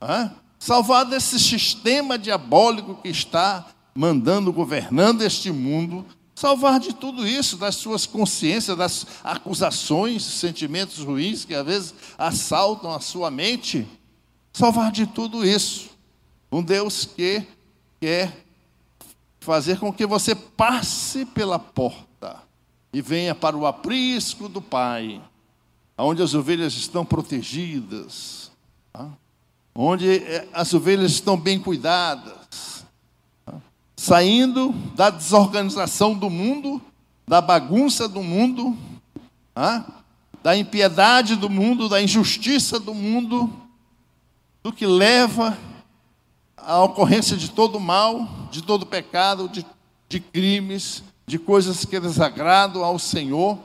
ah? 0.00 0.30
salvar 0.58 1.04
desse 1.04 1.38
sistema 1.38 2.18
diabólico 2.18 2.96
que 2.96 3.08
está 3.08 3.66
mandando, 4.00 4.50
governando 4.50 5.20
este 5.20 5.52
mundo, 5.52 6.06
salvar 6.34 6.80
de 6.80 6.94
tudo 6.94 7.28
isso, 7.28 7.58
das 7.58 7.74
suas 7.76 8.06
consciências, 8.06 8.74
das 8.74 9.06
acusações, 9.22 10.24
sentimentos 10.24 11.04
ruins 11.04 11.44
que 11.44 11.54
às 11.54 11.66
vezes 11.66 11.94
assaltam 12.16 12.94
a 12.94 13.00
sua 13.00 13.30
mente, 13.30 13.86
salvar 14.54 14.90
de 14.90 15.06
tudo 15.06 15.46
isso. 15.46 15.90
Um 16.50 16.62
Deus 16.62 17.04
que 17.04 17.46
quer 18.00 18.34
fazer 19.38 19.78
com 19.78 19.92
que 19.92 20.06
você 20.06 20.34
passe 20.34 21.26
pela 21.26 21.58
porta 21.58 22.42
e 22.94 23.02
venha 23.02 23.34
para 23.34 23.54
o 23.54 23.66
aprisco 23.66 24.48
do 24.48 24.62
Pai, 24.62 25.20
onde 25.98 26.22
as 26.22 26.32
ovelhas 26.32 26.72
estão 26.72 27.04
protegidas, 27.04 28.50
tá? 28.94 29.10
onde 29.74 30.08
eh, 30.08 30.48
as 30.54 30.72
ovelhas 30.72 31.12
estão 31.12 31.36
bem 31.36 31.60
cuidadas? 31.60 32.79
Saindo 34.00 34.72
da 34.96 35.10
desorganização 35.10 36.14
do 36.14 36.30
mundo, 36.30 36.80
da 37.28 37.38
bagunça 37.38 38.08
do 38.08 38.22
mundo, 38.22 38.74
tá? 39.52 39.84
da 40.42 40.56
impiedade 40.56 41.36
do 41.36 41.50
mundo, 41.50 41.86
da 41.86 42.00
injustiça 42.00 42.80
do 42.80 42.94
mundo, 42.94 43.52
do 44.62 44.72
que 44.72 44.86
leva 44.86 45.58
à 46.56 46.82
ocorrência 46.82 47.36
de 47.36 47.50
todo 47.50 47.78
mal, 47.78 48.26
de 48.50 48.62
todo 48.62 48.86
pecado, 48.86 49.50
de, 49.50 49.66
de 50.08 50.18
crimes, 50.18 51.04
de 51.26 51.38
coisas 51.38 51.84
que 51.84 52.00
desagradam 52.00 52.82
ao 52.82 52.98
Senhor. 52.98 53.58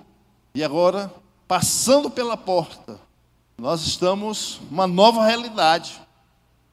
E 0.53 0.65
agora, 0.65 1.13
passando 1.47 2.09
pela 2.09 2.35
porta, 2.35 2.99
nós 3.57 3.87
estamos 3.87 4.59
uma 4.69 4.85
nova 4.85 5.25
realidade. 5.25 6.01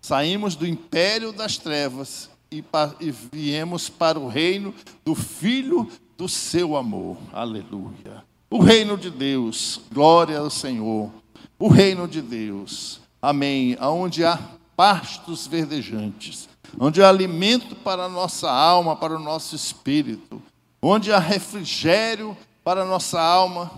Saímos 0.01 0.57
do 0.57 0.67
império 0.67 1.33
das 1.33 1.57
trevas 1.57 2.32
e, 2.53 2.65
e 3.01 3.11
viemos 3.11 3.89
para 3.89 4.19
o 4.19 4.29
reino 4.29 4.75
do 5.05 5.15
Filho 5.15 5.89
do 6.17 6.29
seu 6.29 6.77
amor. 6.77 7.17
Aleluia. 7.33 8.25
O 8.51 8.63
reino 8.63 8.97
de 8.97 9.11
Deus, 9.11 9.81
glória 9.93 10.39
ao 10.39 10.51
Senhor. 10.51 11.11
O 11.59 11.69
reino 11.69 12.07
de 12.07 12.21
Deus, 12.21 13.01
amém. 13.21 13.77
Aonde 13.81 14.25
há 14.25 14.39
pastos 14.77 15.47
verdejantes, 15.47 16.49
onde 16.79 17.03
há 17.03 17.09
alimento 17.09 17.75
para 17.75 18.05
a 18.05 18.09
nossa 18.09 18.51
alma, 18.51 18.95
para 18.95 19.17
o 19.17 19.19
nosso 19.19 19.57
espírito, 19.57 20.41
onde 20.81 21.13
há 21.13 21.19
refrigério 21.19 22.37
para 22.63 22.83
a 22.83 22.87
nossa 22.87 23.21
alma, 23.21 23.71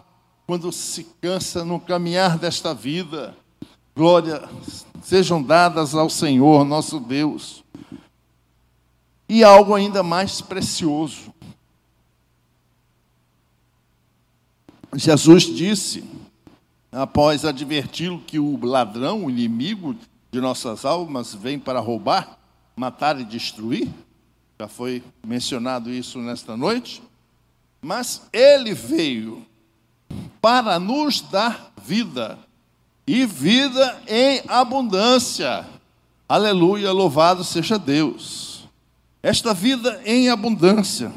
quando 0.46 0.70
se 0.70 1.04
cansa 1.20 1.64
no 1.64 1.80
caminhar 1.80 2.38
desta 2.38 2.74
vida. 2.74 3.34
Glória 3.96 4.46
sejam 5.02 5.42
dadas 5.42 5.94
ao 5.94 6.10
Senhor, 6.10 6.64
nosso 6.64 6.98
Deus. 7.00 7.63
E 9.34 9.42
algo 9.42 9.74
ainda 9.74 10.00
mais 10.00 10.40
precioso. 10.40 11.34
Jesus 14.94 15.42
disse, 15.42 16.04
após 16.92 17.44
adverti-lo 17.44 18.20
que 18.20 18.38
o 18.38 18.64
ladrão, 18.64 19.24
o 19.24 19.30
inimigo 19.30 19.96
de 20.30 20.40
nossas 20.40 20.84
almas 20.84 21.34
vem 21.34 21.58
para 21.58 21.80
roubar, 21.80 22.38
matar 22.76 23.20
e 23.20 23.24
destruir. 23.24 23.88
Já 24.56 24.68
foi 24.68 25.02
mencionado 25.26 25.90
isso 25.90 26.20
nesta 26.20 26.56
noite. 26.56 27.02
Mas 27.82 28.28
ele 28.32 28.72
veio 28.72 29.44
para 30.40 30.78
nos 30.78 31.20
dar 31.22 31.72
vida 31.82 32.38
e 33.04 33.26
vida 33.26 34.00
em 34.06 34.44
abundância. 34.46 35.66
Aleluia, 36.28 36.92
louvado 36.92 37.42
seja 37.42 37.76
Deus. 37.76 38.53
Esta 39.24 39.54
vida 39.54 40.02
em 40.04 40.28
abundância, 40.28 41.10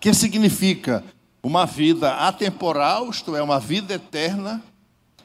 que 0.00 0.12
significa? 0.12 1.04
Uma 1.40 1.64
vida 1.64 2.12
atemporal, 2.16 3.08
isto 3.08 3.36
é, 3.36 3.40
uma 3.40 3.60
vida 3.60 3.94
eterna, 3.94 4.60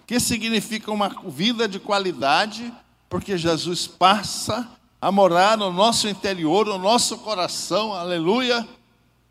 que 0.05 0.19
significa 0.19 0.91
uma 0.91 1.09
vida 1.27 1.67
de 1.67 1.79
qualidade, 1.79 2.71
porque 3.09 3.35
Jesus 3.35 3.87
passa 3.87 4.69
a 5.01 5.11
morar 5.11 5.57
no 5.57 5.73
nosso 5.73 6.07
interior, 6.07 6.67
no 6.67 6.77
nosso 6.77 7.17
coração, 7.17 7.93
aleluia, 7.93 8.63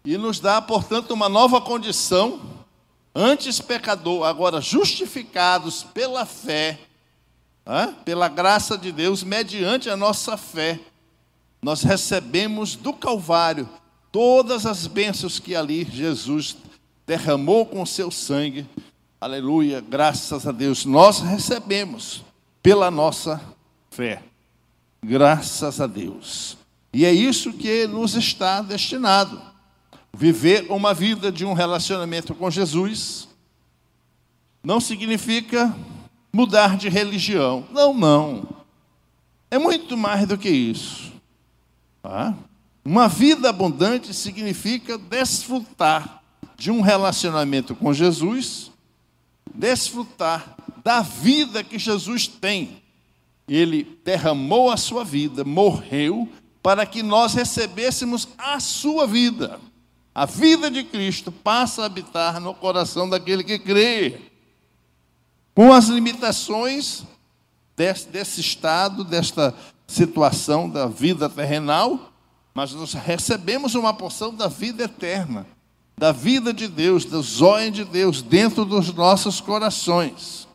e 0.05 0.19
nos 0.19 0.41
dá, 0.41 0.61
portanto, 0.61 1.13
uma 1.13 1.29
nova 1.29 1.61
condição, 1.61 2.41
antes 3.15 3.61
pecador, 3.61 4.27
agora 4.27 4.61
justificados 4.61 5.85
pela 5.95 6.27
fé, 6.27 6.81
pela 8.05 8.27
graça 8.27 8.77
de 8.77 8.91
Deus, 8.91 9.23
mediante 9.23 9.89
a 9.89 9.97
nossa 9.97 10.37
fé, 10.37 10.81
nós 11.63 11.83
recebemos 11.83 12.77
do 12.77 12.93
Calvário 12.93 13.69
todas 14.11 14.67
as 14.67 14.87
bênçãos 14.87 15.39
que 15.39 15.55
ali 15.55 15.85
Jesus 15.85 16.57
derramou 17.07 17.67
com 17.67 17.83
o 17.83 17.87
seu 17.87 18.11
sangue 18.11 18.67
aleluia, 19.21 19.83
graças 19.83 20.47
a 20.47 20.53
Deus, 20.53 20.87
nós 20.87 21.21
recebemos 21.21 22.25
pela 22.63 22.91
nossa 22.91 23.41
fé. 23.91 24.23
Graças 25.03 25.81
a 25.81 25.87
Deus. 25.87 26.57
E 26.93 27.05
é 27.05 27.13
isso 27.13 27.53
que 27.53 27.87
nos 27.87 28.15
está 28.15 28.63
destinado. 28.63 29.41
Viver 30.13 30.67
uma 30.71 30.95
vida 30.95 31.31
de 31.31 31.45
um 31.45 31.53
relacionamento 31.53 32.35
com 32.35 32.51
Jesus 32.51 33.29
não 34.65 34.81
significa 34.81 35.75
mudar 36.33 36.77
de 36.77 36.89
religião. 36.89 37.67
Não, 37.71 37.93
não. 37.93 38.49
É 39.51 39.59
muito 39.59 39.97
mais 39.97 40.27
do 40.27 40.39
que 40.39 40.49
isso. 40.49 41.10
Uma 42.85 43.09
vida 43.09 43.51
abundante 43.51 44.13
significa 44.15 44.97
desfrutar 44.97 46.23
de 46.57 46.71
um 46.71 46.81
relacionamento 46.81 47.75
com 47.75 47.93
Jesus 47.93 48.71
desfrutar 49.55 50.57
da 50.83 51.03
vida 51.03 51.63
que 51.63 51.79
Jesus 51.79 52.27
tem. 52.27 52.83
Ele 53.49 53.99
derramou 54.05 54.71
a 54.71 54.77
sua 54.77 55.05
vida, 55.05 55.45
morreu, 55.45 56.29
para 56.63 56.87
que 56.87 57.03
nós 57.03 57.35
recebêssemos 57.35 58.29
a 58.39 58.61
sua 58.61 59.07
vida. 59.07 59.59
A 60.15 60.27
vida 60.27 60.71
de 60.71 60.85
Cristo 60.85 61.33
passa 61.33 61.83
a 61.83 61.87
habitar 61.87 62.41
no 62.41 62.55
coração 62.55 63.09
daquele 63.09 63.43
que 63.43 63.59
crê. 63.59 64.21
Com 65.55 65.73
as 65.73 65.87
limitações 65.87 67.03
desse, 67.77 68.09
desse 68.09 68.41
estado, 68.41 69.05
desta 69.05 69.55
situação 69.91 70.69
da 70.69 70.87
vida 70.87 71.29
terrenal, 71.29 72.13
mas 72.55 72.73
nós 72.73 72.95
recebemos 72.95 73.75
uma 73.75 73.93
porção 73.93 74.35
da 74.35 74.49
vida 74.49 74.85
eterna 74.85 75.47
da 76.01 76.13
vida 76.13 76.51
de 76.55 76.67
Deus, 76.67 77.05
do 77.05 77.21
zóio 77.21 77.71
de 77.71 77.85
Deus 77.85 78.23
dentro 78.23 78.65
dos 78.65 78.91
nossos 78.95 79.39
corações. 79.39 80.49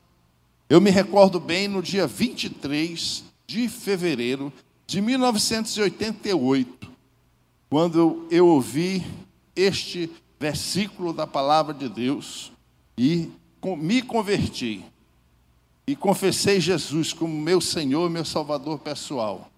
Eu 0.67 0.81
me 0.81 0.89
recordo 0.89 1.39
bem 1.39 1.67
no 1.67 1.83
dia 1.83 2.07
23 2.07 3.23
de 3.45 3.69
fevereiro 3.69 4.51
de 4.87 4.99
1988, 4.99 6.89
quando 7.69 8.25
eu 8.31 8.47
ouvi 8.47 9.05
este 9.55 10.09
versículo 10.39 11.13
da 11.13 11.27
palavra 11.27 11.75
de 11.75 11.89
Deus 11.89 12.51
e 12.97 13.29
me 13.77 14.01
converti 14.01 14.83
e 15.87 15.95
confessei 15.95 16.59
Jesus 16.59 17.13
como 17.13 17.33
meu 17.33 17.61
Senhor, 17.61 18.09
meu 18.09 18.25
Salvador 18.25 18.79
pessoal. 18.79 19.49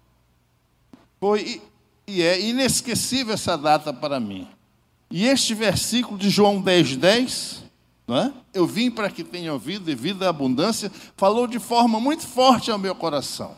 Foi 1.18 1.62
e 2.06 2.22
é 2.22 2.40
inesquecível 2.40 3.34
essa 3.34 3.56
data 3.56 3.92
para 3.92 4.18
mim. 4.18 4.48
E 5.10 5.26
este 5.26 5.54
versículo 5.54 6.18
de 6.18 6.30
João 6.30 6.60
10, 6.60 6.96
10, 6.96 7.64
é? 8.08 8.32
eu 8.54 8.66
vim 8.66 8.90
para 8.90 9.10
que 9.10 9.22
tenham 9.22 9.58
vida 9.58 9.90
e 9.90 9.94
vida 9.94 10.26
abundância, 10.26 10.90
falou 11.16 11.46
de 11.46 11.58
forma 11.58 12.00
muito 12.00 12.26
forte 12.26 12.70
ao 12.70 12.78
meu 12.78 12.94
coração. 12.94 13.54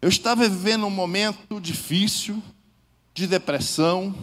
Eu 0.00 0.08
estava 0.08 0.48
vivendo 0.48 0.86
um 0.86 0.90
momento 0.90 1.60
difícil, 1.60 2.40
de 3.12 3.26
depressão, 3.26 4.14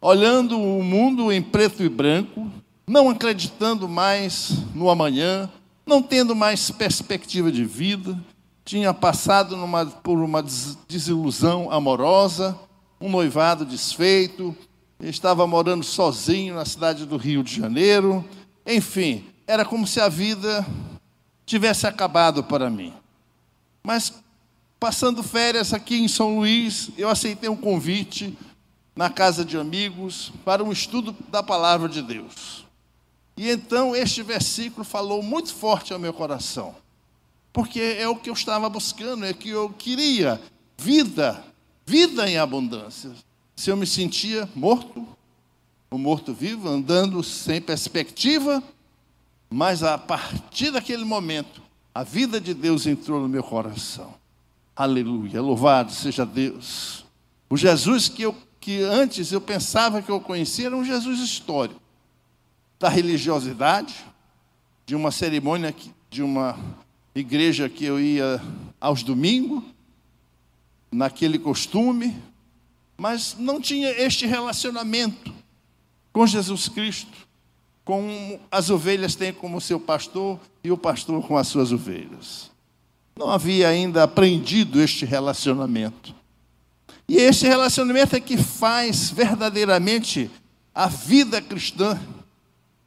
olhando 0.00 0.60
o 0.60 0.82
mundo 0.82 1.32
em 1.32 1.40
preto 1.40 1.84
e 1.84 1.88
branco, 1.88 2.50
não 2.86 3.08
acreditando 3.08 3.88
mais 3.88 4.50
no 4.74 4.90
amanhã, 4.90 5.48
não 5.88 6.02
tendo 6.02 6.36
mais 6.36 6.70
perspectiva 6.70 7.50
de 7.50 7.64
vida, 7.64 8.16
tinha 8.64 8.92
passado 8.92 9.56
numa, 9.56 9.86
por 9.86 10.18
uma 10.18 10.44
desilusão 10.86 11.70
amorosa, 11.70 12.56
um 13.00 13.08
noivado 13.08 13.64
desfeito, 13.64 14.54
estava 15.00 15.46
morando 15.46 15.82
sozinho 15.82 16.54
na 16.54 16.66
cidade 16.66 17.06
do 17.06 17.16
Rio 17.16 17.42
de 17.42 17.56
Janeiro. 17.56 18.22
Enfim, 18.66 19.24
era 19.46 19.64
como 19.64 19.86
se 19.86 19.98
a 19.98 20.08
vida 20.08 20.66
tivesse 21.46 21.86
acabado 21.86 22.44
para 22.44 22.68
mim. 22.68 22.92
Mas, 23.82 24.12
passando 24.78 25.22
férias 25.22 25.72
aqui 25.72 25.98
em 25.98 26.08
São 26.08 26.36
Luís, 26.36 26.90
eu 26.98 27.08
aceitei 27.08 27.48
um 27.48 27.56
convite 27.56 28.36
na 28.94 29.08
casa 29.08 29.42
de 29.42 29.56
amigos 29.56 30.30
para 30.44 30.62
um 30.62 30.70
estudo 30.70 31.16
da 31.30 31.42
palavra 31.42 31.88
de 31.88 32.02
Deus. 32.02 32.67
E 33.38 33.48
então 33.48 33.96
este 33.96 34.22
versículo 34.22 34.84
falou 34.84 35.22
muito 35.22 35.54
forte 35.54 35.94
ao 35.94 35.98
meu 35.98 36.12
coração, 36.12 36.74
porque 37.52 37.80
é 37.80 38.06
o 38.06 38.16
que 38.16 38.28
eu 38.28 38.34
estava 38.34 38.68
buscando, 38.68 39.24
é 39.24 39.32
que 39.32 39.48
eu 39.48 39.70
queria 39.70 40.38
vida, 40.76 41.42
vida 41.86 42.28
em 42.28 42.36
abundância 42.36 43.12
se 43.58 43.70
eu 43.70 43.76
me 43.76 43.88
sentia 43.88 44.48
morto, 44.54 45.04
o 45.90 45.98
morto-vivo, 45.98 46.68
andando 46.68 47.24
sem 47.24 47.60
perspectiva, 47.60 48.62
mas 49.50 49.82
a 49.82 49.98
partir 49.98 50.70
daquele 50.70 51.04
momento, 51.04 51.60
a 51.92 52.04
vida 52.04 52.40
de 52.40 52.54
Deus 52.54 52.86
entrou 52.86 53.20
no 53.20 53.28
meu 53.28 53.42
coração. 53.42 54.14
Aleluia, 54.76 55.42
louvado 55.42 55.90
seja 55.90 56.24
Deus. 56.24 57.04
O 57.50 57.56
Jesus 57.56 58.08
que, 58.08 58.22
eu, 58.22 58.36
que 58.60 58.80
antes 58.80 59.32
eu 59.32 59.40
pensava 59.40 60.00
que 60.00 60.10
eu 60.10 60.20
conhecia 60.20 60.66
era 60.66 60.76
um 60.76 60.84
Jesus 60.84 61.18
histórico, 61.18 61.80
da 62.78 62.88
religiosidade, 62.88 63.94
de 64.86 64.94
uma 64.94 65.10
cerimônia, 65.10 65.74
de 66.08 66.22
uma 66.22 66.58
igreja 67.14 67.68
que 67.68 67.84
eu 67.84 67.98
ia 68.00 68.40
aos 68.80 69.02
domingos, 69.02 69.62
naquele 70.90 71.38
costume, 71.38 72.16
mas 72.96 73.36
não 73.38 73.60
tinha 73.60 73.90
este 73.90 74.26
relacionamento 74.26 75.32
com 76.12 76.26
Jesus 76.26 76.68
Cristo, 76.68 77.28
com 77.84 78.38
as 78.50 78.70
ovelhas 78.70 79.14
têm 79.14 79.32
como 79.32 79.60
seu 79.60 79.78
pastor 79.78 80.38
e 80.62 80.70
o 80.70 80.76
pastor 80.76 81.26
com 81.26 81.36
as 81.36 81.48
suas 81.48 81.72
ovelhas. 81.72 82.50
Não 83.16 83.30
havia 83.30 83.68
ainda 83.68 84.04
aprendido 84.04 84.80
este 84.80 85.04
relacionamento. 85.04 86.14
E 87.08 87.16
este 87.16 87.46
relacionamento 87.46 88.14
é 88.14 88.20
que 88.20 88.36
faz 88.36 89.10
verdadeiramente 89.10 90.30
a 90.74 90.86
vida 90.86 91.40
cristã, 91.40 91.98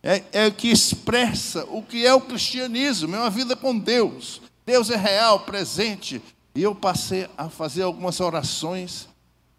é, 0.03 0.23
é 0.31 0.47
o 0.47 0.51
que 0.51 0.69
expressa 0.69 1.65
o 1.69 1.81
que 1.83 2.05
é 2.05 2.13
o 2.13 2.21
cristianismo, 2.21 3.15
é 3.15 3.19
uma 3.19 3.29
vida 3.29 3.55
com 3.55 3.77
Deus. 3.77 4.41
Deus 4.65 4.89
é 4.89 4.95
real, 4.95 5.41
presente. 5.41 6.21
E 6.55 6.61
eu 6.61 6.75
passei 6.75 7.29
a 7.37 7.49
fazer 7.49 7.83
algumas 7.83 8.19
orações, 8.19 9.07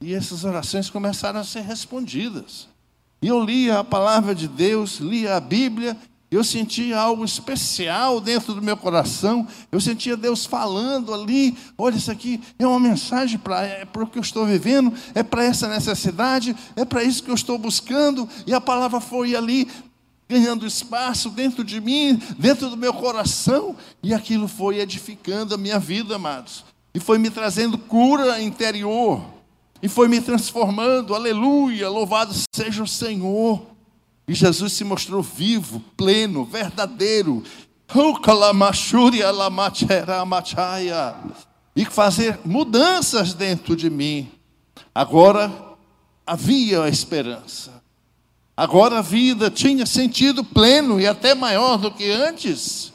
e 0.00 0.14
essas 0.14 0.44
orações 0.44 0.90
começaram 0.90 1.40
a 1.40 1.44
ser 1.44 1.62
respondidas. 1.62 2.68
E 3.22 3.28
eu 3.28 3.42
lia 3.42 3.78
a 3.78 3.84
palavra 3.84 4.34
de 4.34 4.48
Deus, 4.48 4.98
lia 4.98 5.36
a 5.36 5.40
Bíblia, 5.40 5.96
eu 6.32 6.42
sentia 6.42 6.98
algo 6.98 7.24
especial 7.24 8.18
dentro 8.18 8.54
do 8.54 8.62
meu 8.62 8.74
coração. 8.74 9.46
Eu 9.70 9.78
sentia 9.80 10.16
Deus 10.16 10.46
falando 10.46 11.12
ali: 11.12 11.56
olha, 11.76 11.96
isso 11.96 12.10
aqui 12.10 12.40
é 12.58 12.66
uma 12.66 12.80
mensagem 12.80 13.38
para 13.38 13.64
é 13.66 13.86
o 13.94 14.06
que 14.06 14.18
eu 14.18 14.22
estou 14.22 14.46
vivendo, 14.46 14.92
é 15.14 15.22
para 15.22 15.44
essa 15.44 15.68
necessidade, 15.68 16.56
é 16.74 16.86
para 16.86 17.04
isso 17.04 17.22
que 17.22 17.30
eu 17.30 17.34
estou 17.34 17.58
buscando. 17.58 18.26
E 18.46 18.54
a 18.54 18.60
palavra 18.60 18.98
foi 18.98 19.36
ali 19.36 19.68
ganhando 20.32 20.66
espaço 20.66 21.30
dentro 21.30 21.62
de 21.62 21.80
mim, 21.80 22.20
dentro 22.38 22.68
do 22.68 22.76
meu 22.76 22.92
coração, 22.92 23.76
e 24.02 24.12
aquilo 24.12 24.48
foi 24.48 24.80
edificando 24.80 25.54
a 25.54 25.58
minha 25.58 25.78
vida, 25.78 26.16
amados, 26.16 26.64
e 26.92 26.98
foi 26.98 27.18
me 27.18 27.30
trazendo 27.30 27.78
cura 27.78 28.42
interior 28.42 29.22
e 29.82 29.88
foi 29.88 30.06
me 30.06 30.20
transformando. 30.20 31.14
Aleluia, 31.14 31.88
louvado 31.90 32.32
seja 32.54 32.82
o 32.82 32.86
Senhor. 32.86 33.66
E 34.28 34.32
Jesus 34.32 34.72
se 34.74 34.84
mostrou 34.84 35.20
vivo, 35.20 35.80
pleno, 35.96 36.44
verdadeiro. 36.44 37.42
E 41.74 41.84
fazer 41.84 42.38
mudanças 42.44 43.34
dentro 43.34 43.74
de 43.74 43.90
mim. 43.90 44.30
Agora 44.94 45.52
havia 46.24 46.84
a 46.84 46.88
esperança. 46.88 47.81
Agora 48.62 49.00
a 49.00 49.02
vida 49.02 49.50
tinha 49.50 49.84
sentido 49.84 50.44
pleno 50.44 51.00
e 51.00 51.04
até 51.04 51.34
maior 51.34 51.78
do 51.78 51.90
que 51.90 52.08
antes. 52.08 52.92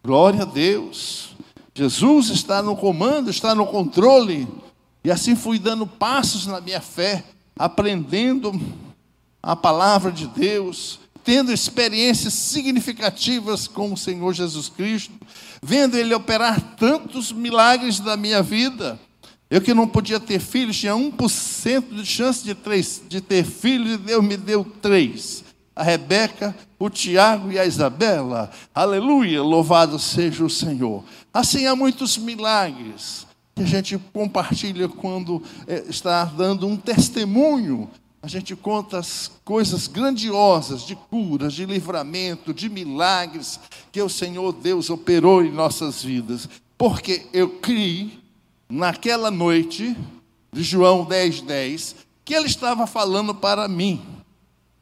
Glória 0.00 0.42
a 0.42 0.44
Deus. 0.44 1.30
Jesus 1.74 2.28
está 2.28 2.62
no 2.62 2.76
comando, 2.76 3.28
está 3.28 3.52
no 3.52 3.66
controle. 3.66 4.46
E 5.02 5.10
assim 5.10 5.34
fui 5.34 5.58
dando 5.58 5.88
passos 5.88 6.46
na 6.46 6.60
minha 6.60 6.80
fé, 6.80 7.24
aprendendo 7.58 8.52
a 9.42 9.56
palavra 9.56 10.12
de 10.12 10.28
Deus, 10.28 11.00
tendo 11.24 11.52
experiências 11.52 12.34
significativas 12.34 13.66
com 13.66 13.92
o 13.92 13.96
Senhor 13.96 14.32
Jesus 14.34 14.68
Cristo, 14.68 15.12
vendo 15.60 15.96
Ele 15.96 16.14
operar 16.14 16.76
tantos 16.76 17.32
milagres 17.32 17.98
da 17.98 18.16
minha 18.16 18.40
vida. 18.40 19.00
Eu 19.48 19.60
que 19.60 19.72
não 19.72 19.86
podia 19.86 20.18
ter 20.18 20.40
filhos, 20.40 20.76
tinha 20.76 20.92
1% 20.92 21.94
de 21.94 22.04
chance 22.04 22.44
de, 22.44 22.54
três, 22.54 23.00
de 23.08 23.20
ter 23.20 23.44
filhos, 23.44 23.94
e 23.94 23.98
Deus 23.98 24.24
me 24.24 24.36
deu 24.36 24.64
três. 24.82 25.44
A 25.74 25.84
Rebeca, 25.84 26.56
o 26.78 26.90
Tiago 26.90 27.52
e 27.52 27.58
a 27.58 27.64
Isabela. 27.64 28.50
Aleluia, 28.74 29.42
louvado 29.42 29.98
seja 29.98 30.44
o 30.44 30.50
Senhor. 30.50 31.04
Assim 31.32 31.66
há 31.66 31.76
muitos 31.76 32.18
milagres 32.18 33.26
que 33.54 33.62
a 33.62 33.66
gente 33.66 33.96
compartilha 34.12 34.88
quando 34.88 35.42
é, 35.66 35.84
está 35.88 36.24
dando 36.24 36.66
um 36.66 36.76
testemunho. 36.76 37.88
A 38.22 38.26
gente 38.26 38.56
conta 38.56 38.98
as 38.98 39.30
coisas 39.44 39.86
grandiosas 39.86 40.82
de 40.82 40.96
curas, 40.96 41.52
de 41.52 41.64
livramento, 41.64 42.52
de 42.52 42.68
milagres 42.68 43.60
que 43.92 44.02
o 44.02 44.08
Senhor 44.08 44.52
Deus 44.52 44.90
operou 44.90 45.44
em 45.44 45.52
nossas 45.52 46.02
vidas. 46.02 46.48
Porque 46.76 47.26
eu 47.32 47.48
criei 47.60 48.25
naquela 48.68 49.30
noite 49.30 49.96
de 50.52 50.62
João 50.62 51.04
10, 51.04 51.42
10, 51.42 51.96
que 52.24 52.34
ele 52.34 52.46
estava 52.46 52.86
falando 52.86 53.34
para 53.34 53.68
mim. 53.68 54.04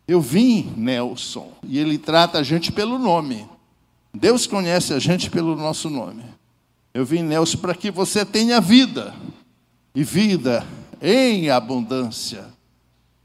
Eu 0.07 0.20
vim, 0.20 0.73
Nelson, 0.77 1.53
e 1.62 1.79
ele 1.79 1.99
trata 1.99 2.38
a 2.38 2.42
gente 2.42 2.70
pelo 2.70 2.99
nome. 2.99 3.49
Deus 4.12 4.47
conhece 4.47 4.92
a 4.92 4.99
gente 4.99 5.31
pelo 5.31 5.57
nosso 5.57 5.90
nome. 5.90 6.25
Eu 6.92 7.05
vim, 7.05 7.23
Nelson, 7.23 7.59
para 7.59 7.75
que 7.75 7.90
você 7.90 8.25
tenha 8.25 8.61
vida, 8.61 9.14
e 9.94 10.03
vida 10.03 10.66
em 11.01 11.51
abundância. 11.51 12.47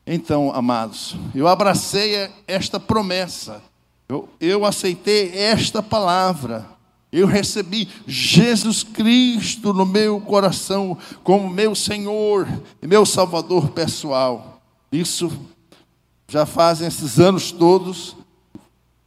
Então, 0.05 0.51
amados, 0.53 1.15
eu 1.33 1.47
abracei 1.47 2.29
esta 2.47 2.79
promessa, 2.79 3.61
eu, 4.07 4.29
eu 4.39 4.65
aceitei 4.65 5.35
esta 5.35 5.81
palavra, 5.81 6.65
eu 7.11 7.25
recebi 7.25 7.87
Jesus 8.05 8.83
Cristo 8.83 9.73
no 9.73 9.85
meu 9.85 10.21
coração 10.21 10.97
como 11.23 11.49
meu 11.49 11.73
Senhor 11.73 12.47
e 12.81 12.87
meu 12.87 13.05
Salvador 13.05 13.69
pessoal. 13.71 14.61
Isso 14.91 15.31
já 16.27 16.45
fazem 16.45 16.87
esses 16.87 17.19
anos 17.19 17.51
todos, 17.51 18.15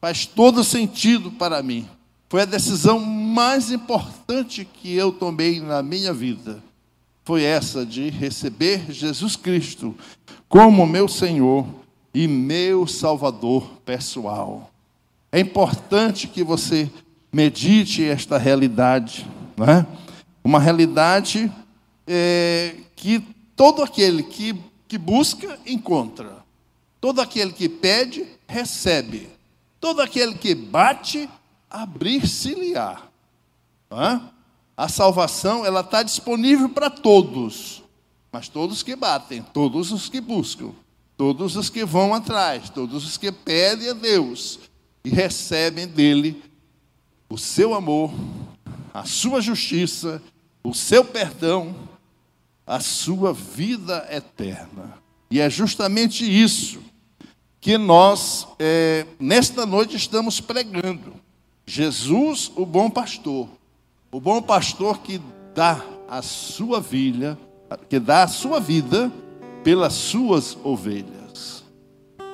faz 0.01 0.27
todo 0.27 0.65
sentido 0.65 1.31
para 1.31 1.62
mim. 1.62 1.88
Foi 2.29 2.43
a 2.43 2.47
decisão 2.47 2.99
mais 2.99 3.71
importante 3.71 4.65
que 4.65 4.93
eu 4.95 5.12
tomei 5.12 5.61
na 5.61 5.83
minha 5.83 6.12
vida. 6.12 6.62
Foi 7.25 7.45
essa 7.45 7.87
de 7.87 8.11
receber 8.11 8.91
Jesus 8.91 9.37
Cristo 9.37 9.95
como 10.49 10.87
meu 10.87 11.07
Senhor 11.07 11.65
e 12.12 12.27
meu 12.27 12.87
Salvador 12.87 13.65
pessoal. 13.85 14.71
É 15.31 15.38
importante 15.38 16.27
que 16.27 16.43
você 16.43 16.91
medite 17.33 18.05
esta 18.05 18.37
realidade, 18.37 19.27
não 19.57 19.66
é? 19.66 19.87
Uma 20.45 20.61
realidade 20.61 21.51
é, 22.07 22.77
que 22.95 23.21
todo 23.57 23.83
aquele 23.83 24.23
que, 24.23 24.55
que 24.87 24.99
busca, 24.99 25.59
encontra. 25.64 26.42
Todo 27.01 27.21
aquele 27.21 27.53
que 27.53 27.68
pede, 27.68 28.27
recebe. 28.47 29.29
Todo 29.81 30.03
aquele 30.03 30.35
que 30.35 30.55
bate, 30.55 31.29
abrir-se-lhe-á. 31.71 33.03
A 34.77 34.88
salvação 34.88 35.64
ela 35.64 35.81
está 35.81 36.03
disponível 36.03 36.68
para 36.68 36.90
todos, 36.90 37.83
mas 38.31 38.49
todos 38.49 38.83
que 38.83 38.97
batem, 38.97 39.42
todos 39.42 39.92
os 39.92 40.09
que 40.09 40.21
buscam, 40.21 40.73
todos 41.16 41.57
os 41.57 41.68
que 41.68 41.85
vão 41.85 42.14
atrás, 42.14 42.71
todos 42.71 43.05
os 43.07 43.16
que 43.16 43.31
pedem 43.31 43.90
a 43.90 43.92
Deus 43.92 44.59
e 45.05 45.11
recebem 45.11 45.87
dele 45.87 46.42
o 47.33 47.38
seu 47.38 47.73
amor, 47.73 48.12
a 48.92 49.07
sua 49.07 49.40
justiça, 49.40 50.21
o 50.62 50.75
seu 50.75 51.03
perdão, 51.03 51.75
a 52.66 52.79
sua 52.79 53.33
vida 53.33 54.07
eterna. 54.11 54.99
E 55.31 55.40
é 55.40 55.49
justamente 55.49 56.27
isso 56.27 56.81
que 57.59 57.79
nós, 57.79 58.47
é, 58.59 59.07
nesta 59.18 59.64
noite, 59.64 59.97
estamos 59.97 60.42
pregando. 60.42 61.14
Jesus, 61.64 62.53
o 62.55 62.66
bom 62.66 62.90
pastor. 62.90 63.49
O 64.11 64.21
bom 64.21 64.42
pastor 64.42 64.99
que 64.99 65.18
dá 65.55 65.83
a 66.11 66.21
sua 66.21 66.83
vida, 66.83 67.38
que 67.88 67.99
dá 67.99 68.25
a 68.25 68.29
sua 68.29 68.61
vida 68.61 69.11
pelas 69.64 69.95
suas 69.95 70.55
ovelhas. 70.62 71.64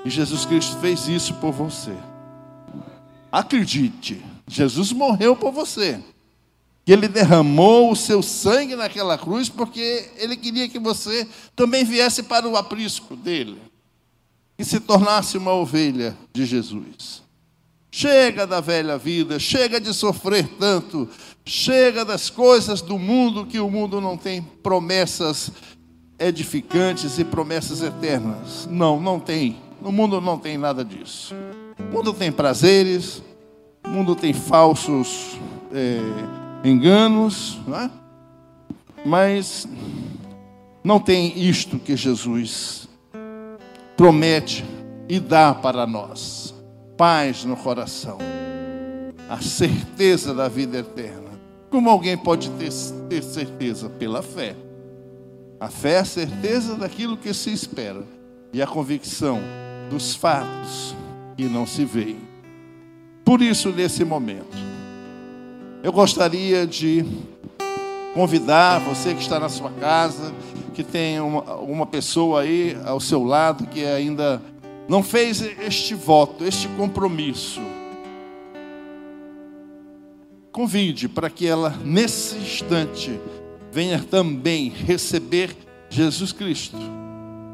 E 0.05 0.11
Jesus 0.11 0.45
Cristo 0.45 0.77
fez 0.81 1.07
isso 1.07 1.35
por 1.35 1.53
você. 1.53 1.95
Acredite, 3.31 4.23
Jesus 4.47 4.93
morreu 4.93 5.37
por 5.37 5.53
você. 5.53 6.01
Que 6.85 6.93
ele 6.93 7.07
derramou 7.07 7.93
o 7.93 7.97
seu 7.97 8.23
sangue 8.23 8.75
naquela 8.75 9.19
cruz 9.19 9.49
porque 9.49 10.11
ele 10.17 10.37
queria 10.37 10.69
que 10.69 10.79
você 10.79 11.29
também 11.55 11.85
viesse 11.85 12.23
para 12.23 12.49
o 12.49 12.57
aprisco 12.57 13.15
dele 13.15 13.61
e 14.59 14.65
se 14.65 14.81
tornasse 14.81 15.37
uma 15.37 15.53
ovelha 15.53 16.17
de 16.33 16.45
Jesus. 16.45 17.23
Chega 17.91 18.47
da 18.47 18.61
velha 18.61 18.99
vida, 18.99 19.39
chega 19.39 19.81
de 19.81 19.95
sofrer 19.95 20.49
tanto, 20.59 21.09
chega 21.45 22.05
das 22.05 22.29
coisas 22.29 22.81
do 22.81 22.99
mundo 22.99 23.47
que 23.47 23.61
o 23.61 23.71
mundo 23.71 24.01
não 24.01 24.17
tem 24.17 24.43
promessas 24.43 25.51
edificantes 26.19 27.19
e 27.19 27.25
promessas 27.25 27.83
eternas. 27.83 28.67
Não, 28.71 29.01
não 29.01 29.21
tem. 29.21 29.57
No 29.81 29.93
mundo 29.93 30.21
não 30.21 30.39
tem 30.39 30.59
nada 30.59 30.85
disso. 30.85 31.35
O 31.79 31.95
mundo 31.95 32.13
tem 32.13 32.31
prazeres, 32.33 33.23
o 33.85 33.89
mundo 33.89 34.15
tem 34.15 34.33
falsos 34.33 35.39
é, 35.73 36.01
enganos, 36.65 37.59
é? 37.69 37.91
mas 39.05 39.67
não 40.83 40.99
tem 40.99 41.39
isto 41.39 41.79
que 41.79 41.97
Jesus 41.97 42.89
promete 43.97 44.65
e 45.09 45.19
dá 45.19 45.55
para 45.55 45.87
nós: 45.87 46.55
paz 46.97 47.45
no 47.45 47.57
coração, 47.57 48.19
a 49.29 49.41
certeza 49.41 50.35
da 50.35 50.49
vida 50.49 50.79
eterna. 50.79 51.29
Como 51.71 51.91
alguém 51.91 52.17
pode 52.17 52.51
ter, 52.53 52.73
ter 53.09 53.23
certeza? 53.23 53.89
Pela 53.91 54.23
fé. 54.23 54.57
A 55.61 55.69
fé 55.69 55.95
é 55.95 55.99
a 55.99 56.05
certeza 56.05 56.77
daquilo 56.77 57.17
que 57.17 57.35
se 57.35 57.53
espera 57.53 58.05
e 58.53 58.63
a 58.63 58.67
convicção 58.67 59.41
dos 59.91 60.15
fatos 60.15 60.95
que 61.39 61.45
não 61.45 61.65
se 61.65 61.85
veem. 61.85 62.17
Por 63.25 63.41
isso, 63.41 63.71
nesse 63.71 64.05
momento, 64.05 64.57
eu 65.85 65.93
gostaria 65.93 66.67
de 66.67 67.05
convidar 68.13 68.81
você 68.81 69.15
que 69.15 69.23
está 69.23 69.39
na 69.39 69.49
sua 69.49 69.71
casa, 69.71 70.35
que 70.75 70.83
tem 70.83 71.21
uma, 71.21 71.55
uma 71.55 71.87
pessoa 71.87 72.41
aí 72.41 72.77
ao 72.85 72.99
seu 72.99 73.23
lado 73.23 73.69
que 73.69 73.85
ainda 73.85 74.43
não 74.89 75.01
fez 75.01 75.41
este 75.41 75.95
voto, 75.95 76.45
este 76.45 76.67
compromisso. 76.71 77.61
Convide 80.51 81.09
para 81.09 81.31
que 81.31 81.47
ela, 81.47 81.71
nesse 81.85 82.37
instante, 82.37 83.17
venha 83.71 84.03
também 84.03 84.71
receber 84.71 85.57
Jesus 85.89 86.33
Cristo 86.33 86.79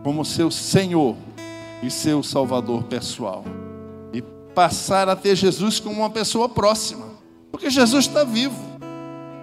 como 0.02 0.24
seu 0.24 0.50
Senhor 0.50 1.14
e 1.82 1.90
seu 1.90 2.22
Salvador 2.22 2.84
pessoal. 2.84 3.44
Passar 4.54 5.08
a 5.08 5.16
ter 5.16 5.34
Jesus 5.34 5.80
como 5.80 6.00
uma 6.00 6.10
pessoa 6.10 6.48
próxima. 6.48 7.06
Porque 7.50 7.70
Jesus 7.70 8.06
está 8.06 8.24
vivo, 8.24 8.56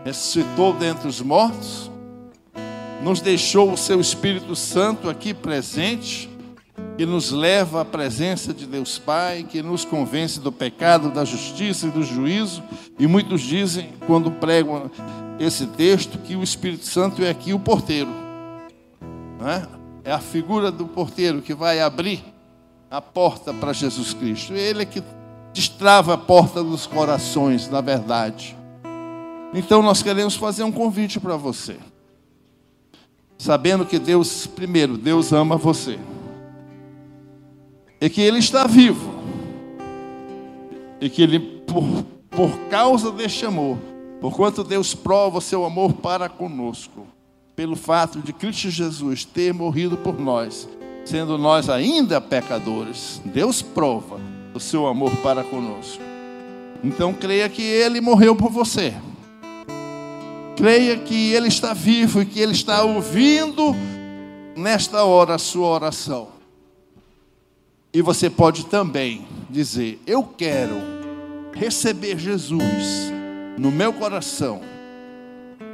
ressuscitou 0.03 0.73
dentre 0.73 1.07
os 1.07 1.21
mortos, 1.21 1.89
nos 3.01 3.21
deixou 3.21 3.71
o 3.71 3.77
seu 3.77 3.99
Espírito 3.99 4.55
Santo 4.55 5.09
aqui 5.09 5.33
presente, 5.33 6.29
que 6.97 7.05
nos 7.05 7.31
leva 7.31 7.81
à 7.81 7.85
presença 7.85 8.53
de 8.53 8.65
Deus 8.65 8.99
Pai, 8.99 9.45
que 9.49 9.61
nos 9.61 9.85
convence 9.85 10.39
do 10.39 10.51
pecado, 10.51 11.09
da 11.09 11.23
justiça 11.23 11.87
e 11.87 11.91
do 11.91 12.03
juízo. 12.03 12.61
E 12.99 13.07
muitos 13.07 13.41
dizem, 13.41 13.93
quando 14.05 14.31
pregam 14.31 14.91
esse 15.39 15.65
texto, 15.67 16.17
que 16.19 16.35
o 16.35 16.43
Espírito 16.43 16.85
Santo 16.85 17.23
é 17.23 17.29
aqui 17.29 17.53
o 17.53 17.59
porteiro. 17.59 18.11
É? 19.43 19.81
é 20.03 20.11
a 20.11 20.19
figura 20.19 20.71
do 20.71 20.85
porteiro 20.85 21.41
que 21.41 21.53
vai 21.53 21.79
abrir 21.79 22.23
a 22.91 23.01
porta 23.01 23.53
para 23.53 23.71
Jesus 23.71 24.13
Cristo. 24.13 24.53
Ele 24.53 24.81
é 24.81 24.85
que 24.85 25.01
destrava 25.53 26.13
a 26.13 26.17
porta 26.17 26.61
dos 26.61 26.85
corações, 26.85 27.69
na 27.69 27.79
verdade. 27.79 28.57
Então 29.53 29.81
nós 29.81 30.03
queremos 30.03 30.35
fazer 30.35 30.63
um 30.63 30.71
convite 30.71 31.17
para 31.17 31.37
você. 31.37 31.77
Sabendo 33.37 33.85
que 33.85 33.97
Deus, 33.97 34.45
primeiro, 34.45 34.97
Deus 34.97 35.31
ama 35.31 35.55
você. 35.55 35.97
E 37.99 38.09
que 38.09 38.21
Ele 38.21 38.39
está 38.39 38.67
vivo. 38.67 39.09
E 40.99 41.09
que 41.09 41.21
Ele, 41.21 41.39
por, 41.39 42.03
por 42.29 42.57
causa 42.69 43.09
deste 43.09 43.45
amor, 43.45 43.77
porquanto 44.19 44.63
Deus 44.63 44.93
prova 44.93 45.37
o 45.37 45.41
seu 45.41 45.65
amor 45.65 45.93
para 45.93 46.27
conosco, 46.27 47.07
pelo 47.55 47.75
fato 47.75 48.19
de 48.19 48.33
Cristo 48.33 48.69
Jesus 48.69 49.25
ter 49.25 49.53
morrido 49.53 49.97
por 49.97 50.19
nós, 50.19 50.67
sendo 51.05 51.37
nós 51.37 51.69
ainda 51.69 52.21
pecadores, 52.21 53.21
Deus 53.25 53.61
prova 53.61 54.19
o 54.53 54.59
seu 54.59 54.87
amor 54.87 55.15
para 55.17 55.43
conosco. 55.43 56.01
Então 56.83 57.13
creia 57.13 57.47
que 57.47 57.61
Ele 57.61 58.01
morreu 58.01 58.35
por 58.35 58.49
você. 58.49 58.93
Creia 60.55 60.97
que 60.97 61.33
Ele 61.33 61.47
está 61.47 61.73
vivo 61.73 62.21
e 62.21 62.25
que 62.25 62.39
Ele 62.39 62.51
está 62.51 62.83
ouvindo 62.83 63.75
nesta 64.55 65.03
hora 65.03 65.35
a 65.35 65.39
sua 65.39 65.67
oração. 65.67 66.29
E 67.93 68.01
você 68.01 68.29
pode 68.29 68.65
também 68.65 69.27
dizer: 69.49 70.01
Eu 70.05 70.23
quero 70.23 70.75
receber 71.53 72.17
Jesus 72.17 73.11
no 73.57 73.71
meu 73.71 73.93
coração. 73.93 74.61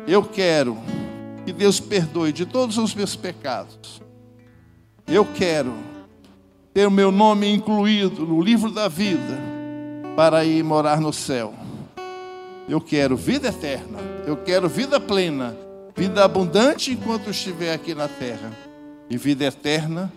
Eu 0.07 0.23
quero 0.23 0.77
que 1.45 1.53
Deus 1.53 1.79
perdoe 1.79 2.31
de 2.31 2.45
todos 2.45 2.77
os 2.77 2.95
meus 2.95 3.15
pecados. 3.15 4.01
Eu 5.07 5.25
quero 5.25 5.73
ter 6.73 6.85
o 6.85 6.91
meu 6.91 7.13
nome 7.13 7.49
incluído 7.49 8.25
no 8.25 8.41
livro 8.41 8.69
da 8.69 8.89
vida 8.89 9.39
para 10.17 10.43
ir 10.43 10.61
morar 10.65 10.99
no 10.99 11.13
céu. 11.13 11.53
Eu 12.67 12.81
quero 12.81 13.15
vida 13.15 13.47
eterna, 13.47 13.99
eu 14.25 14.35
quero 14.35 14.67
vida 14.67 14.99
plena, 14.99 15.55
vida 15.95 16.25
abundante 16.25 16.91
enquanto 16.91 17.29
estiver 17.29 17.73
aqui 17.73 17.95
na 17.95 18.09
terra, 18.09 18.51
e 19.09 19.15
vida 19.15 19.45
eterna 19.45 20.11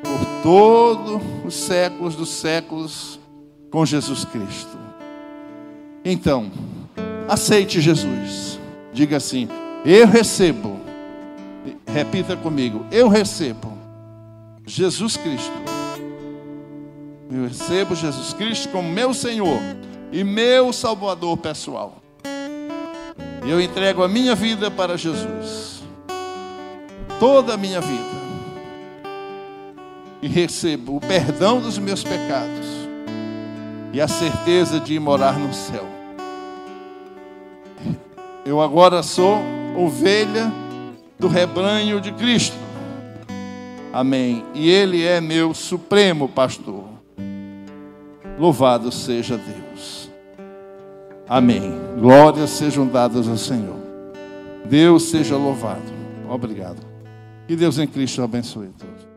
por 0.00 0.42
todos 0.44 1.20
os 1.44 1.54
séculos 1.54 2.14
dos 2.14 2.28
séculos 2.28 3.18
com 3.68 3.84
Jesus 3.84 4.24
Cristo. 4.24 4.78
Então, 6.04 6.52
aceite 7.28 7.80
Jesus. 7.80 8.60
Diga 8.92 9.16
assim: 9.16 9.48
Eu 9.84 10.06
recebo. 10.06 10.78
Repita 11.84 12.36
comigo: 12.36 12.86
Eu 12.92 13.08
recebo 13.08 13.79
Jesus 14.70 15.16
Cristo 15.16 15.80
eu 17.32 17.44
recebo 17.46 17.94
Jesus 17.94 18.32
Cristo 18.32 18.68
como 18.70 18.90
meu 18.90 19.14
Senhor 19.14 19.60
e 20.10 20.24
meu 20.24 20.72
Salvador 20.72 21.36
pessoal. 21.36 22.02
Eu 23.46 23.60
entrego 23.60 24.02
a 24.02 24.08
minha 24.08 24.34
vida 24.34 24.68
para 24.68 24.98
Jesus. 24.98 25.80
Toda 27.20 27.54
a 27.54 27.56
minha 27.56 27.80
vida. 27.80 28.20
E 30.20 30.26
recebo 30.26 30.96
o 30.96 31.00
perdão 31.00 31.60
dos 31.60 31.78
meus 31.78 32.02
pecados. 32.02 32.66
E 33.92 34.00
a 34.00 34.08
certeza 34.08 34.80
de 34.80 34.98
morar 34.98 35.38
no 35.38 35.54
céu. 35.54 35.86
Eu 38.44 38.60
agora 38.60 39.04
sou 39.04 39.38
ovelha 39.76 40.50
do 41.16 41.28
rebanho 41.28 42.00
de 42.00 42.10
Cristo. 42.12 42.56
Amém. 43.92 44.44
E 44.54 44.68
Ele 44.70 45.04
é 45.04 45.20
meu 45.20 45.52
supremo 45.52 46.28
pastor. 46.28 46.84
Louvado 48.38 48.90
seja 48.90 49.36
Deus. 49.36 50.10
Amém. 51.28 51.72
Glórias 51.98 52.50
sejam 52.50 52.86
dadas 52.86 53.28
ao 53.28 53.36
Senhor. 53.36 53.76
Deus 54.64 55.04
seja 55.04 55.36
louvado. 55.36 55.92
Obrigado. 56.28 56.80
Que 57.46 57.56
Deus 57.56 57.78
em 57.78 57.86
Cristo 57.86 58.22
abençoe 58.22 58.68
todos. 58.78 59.09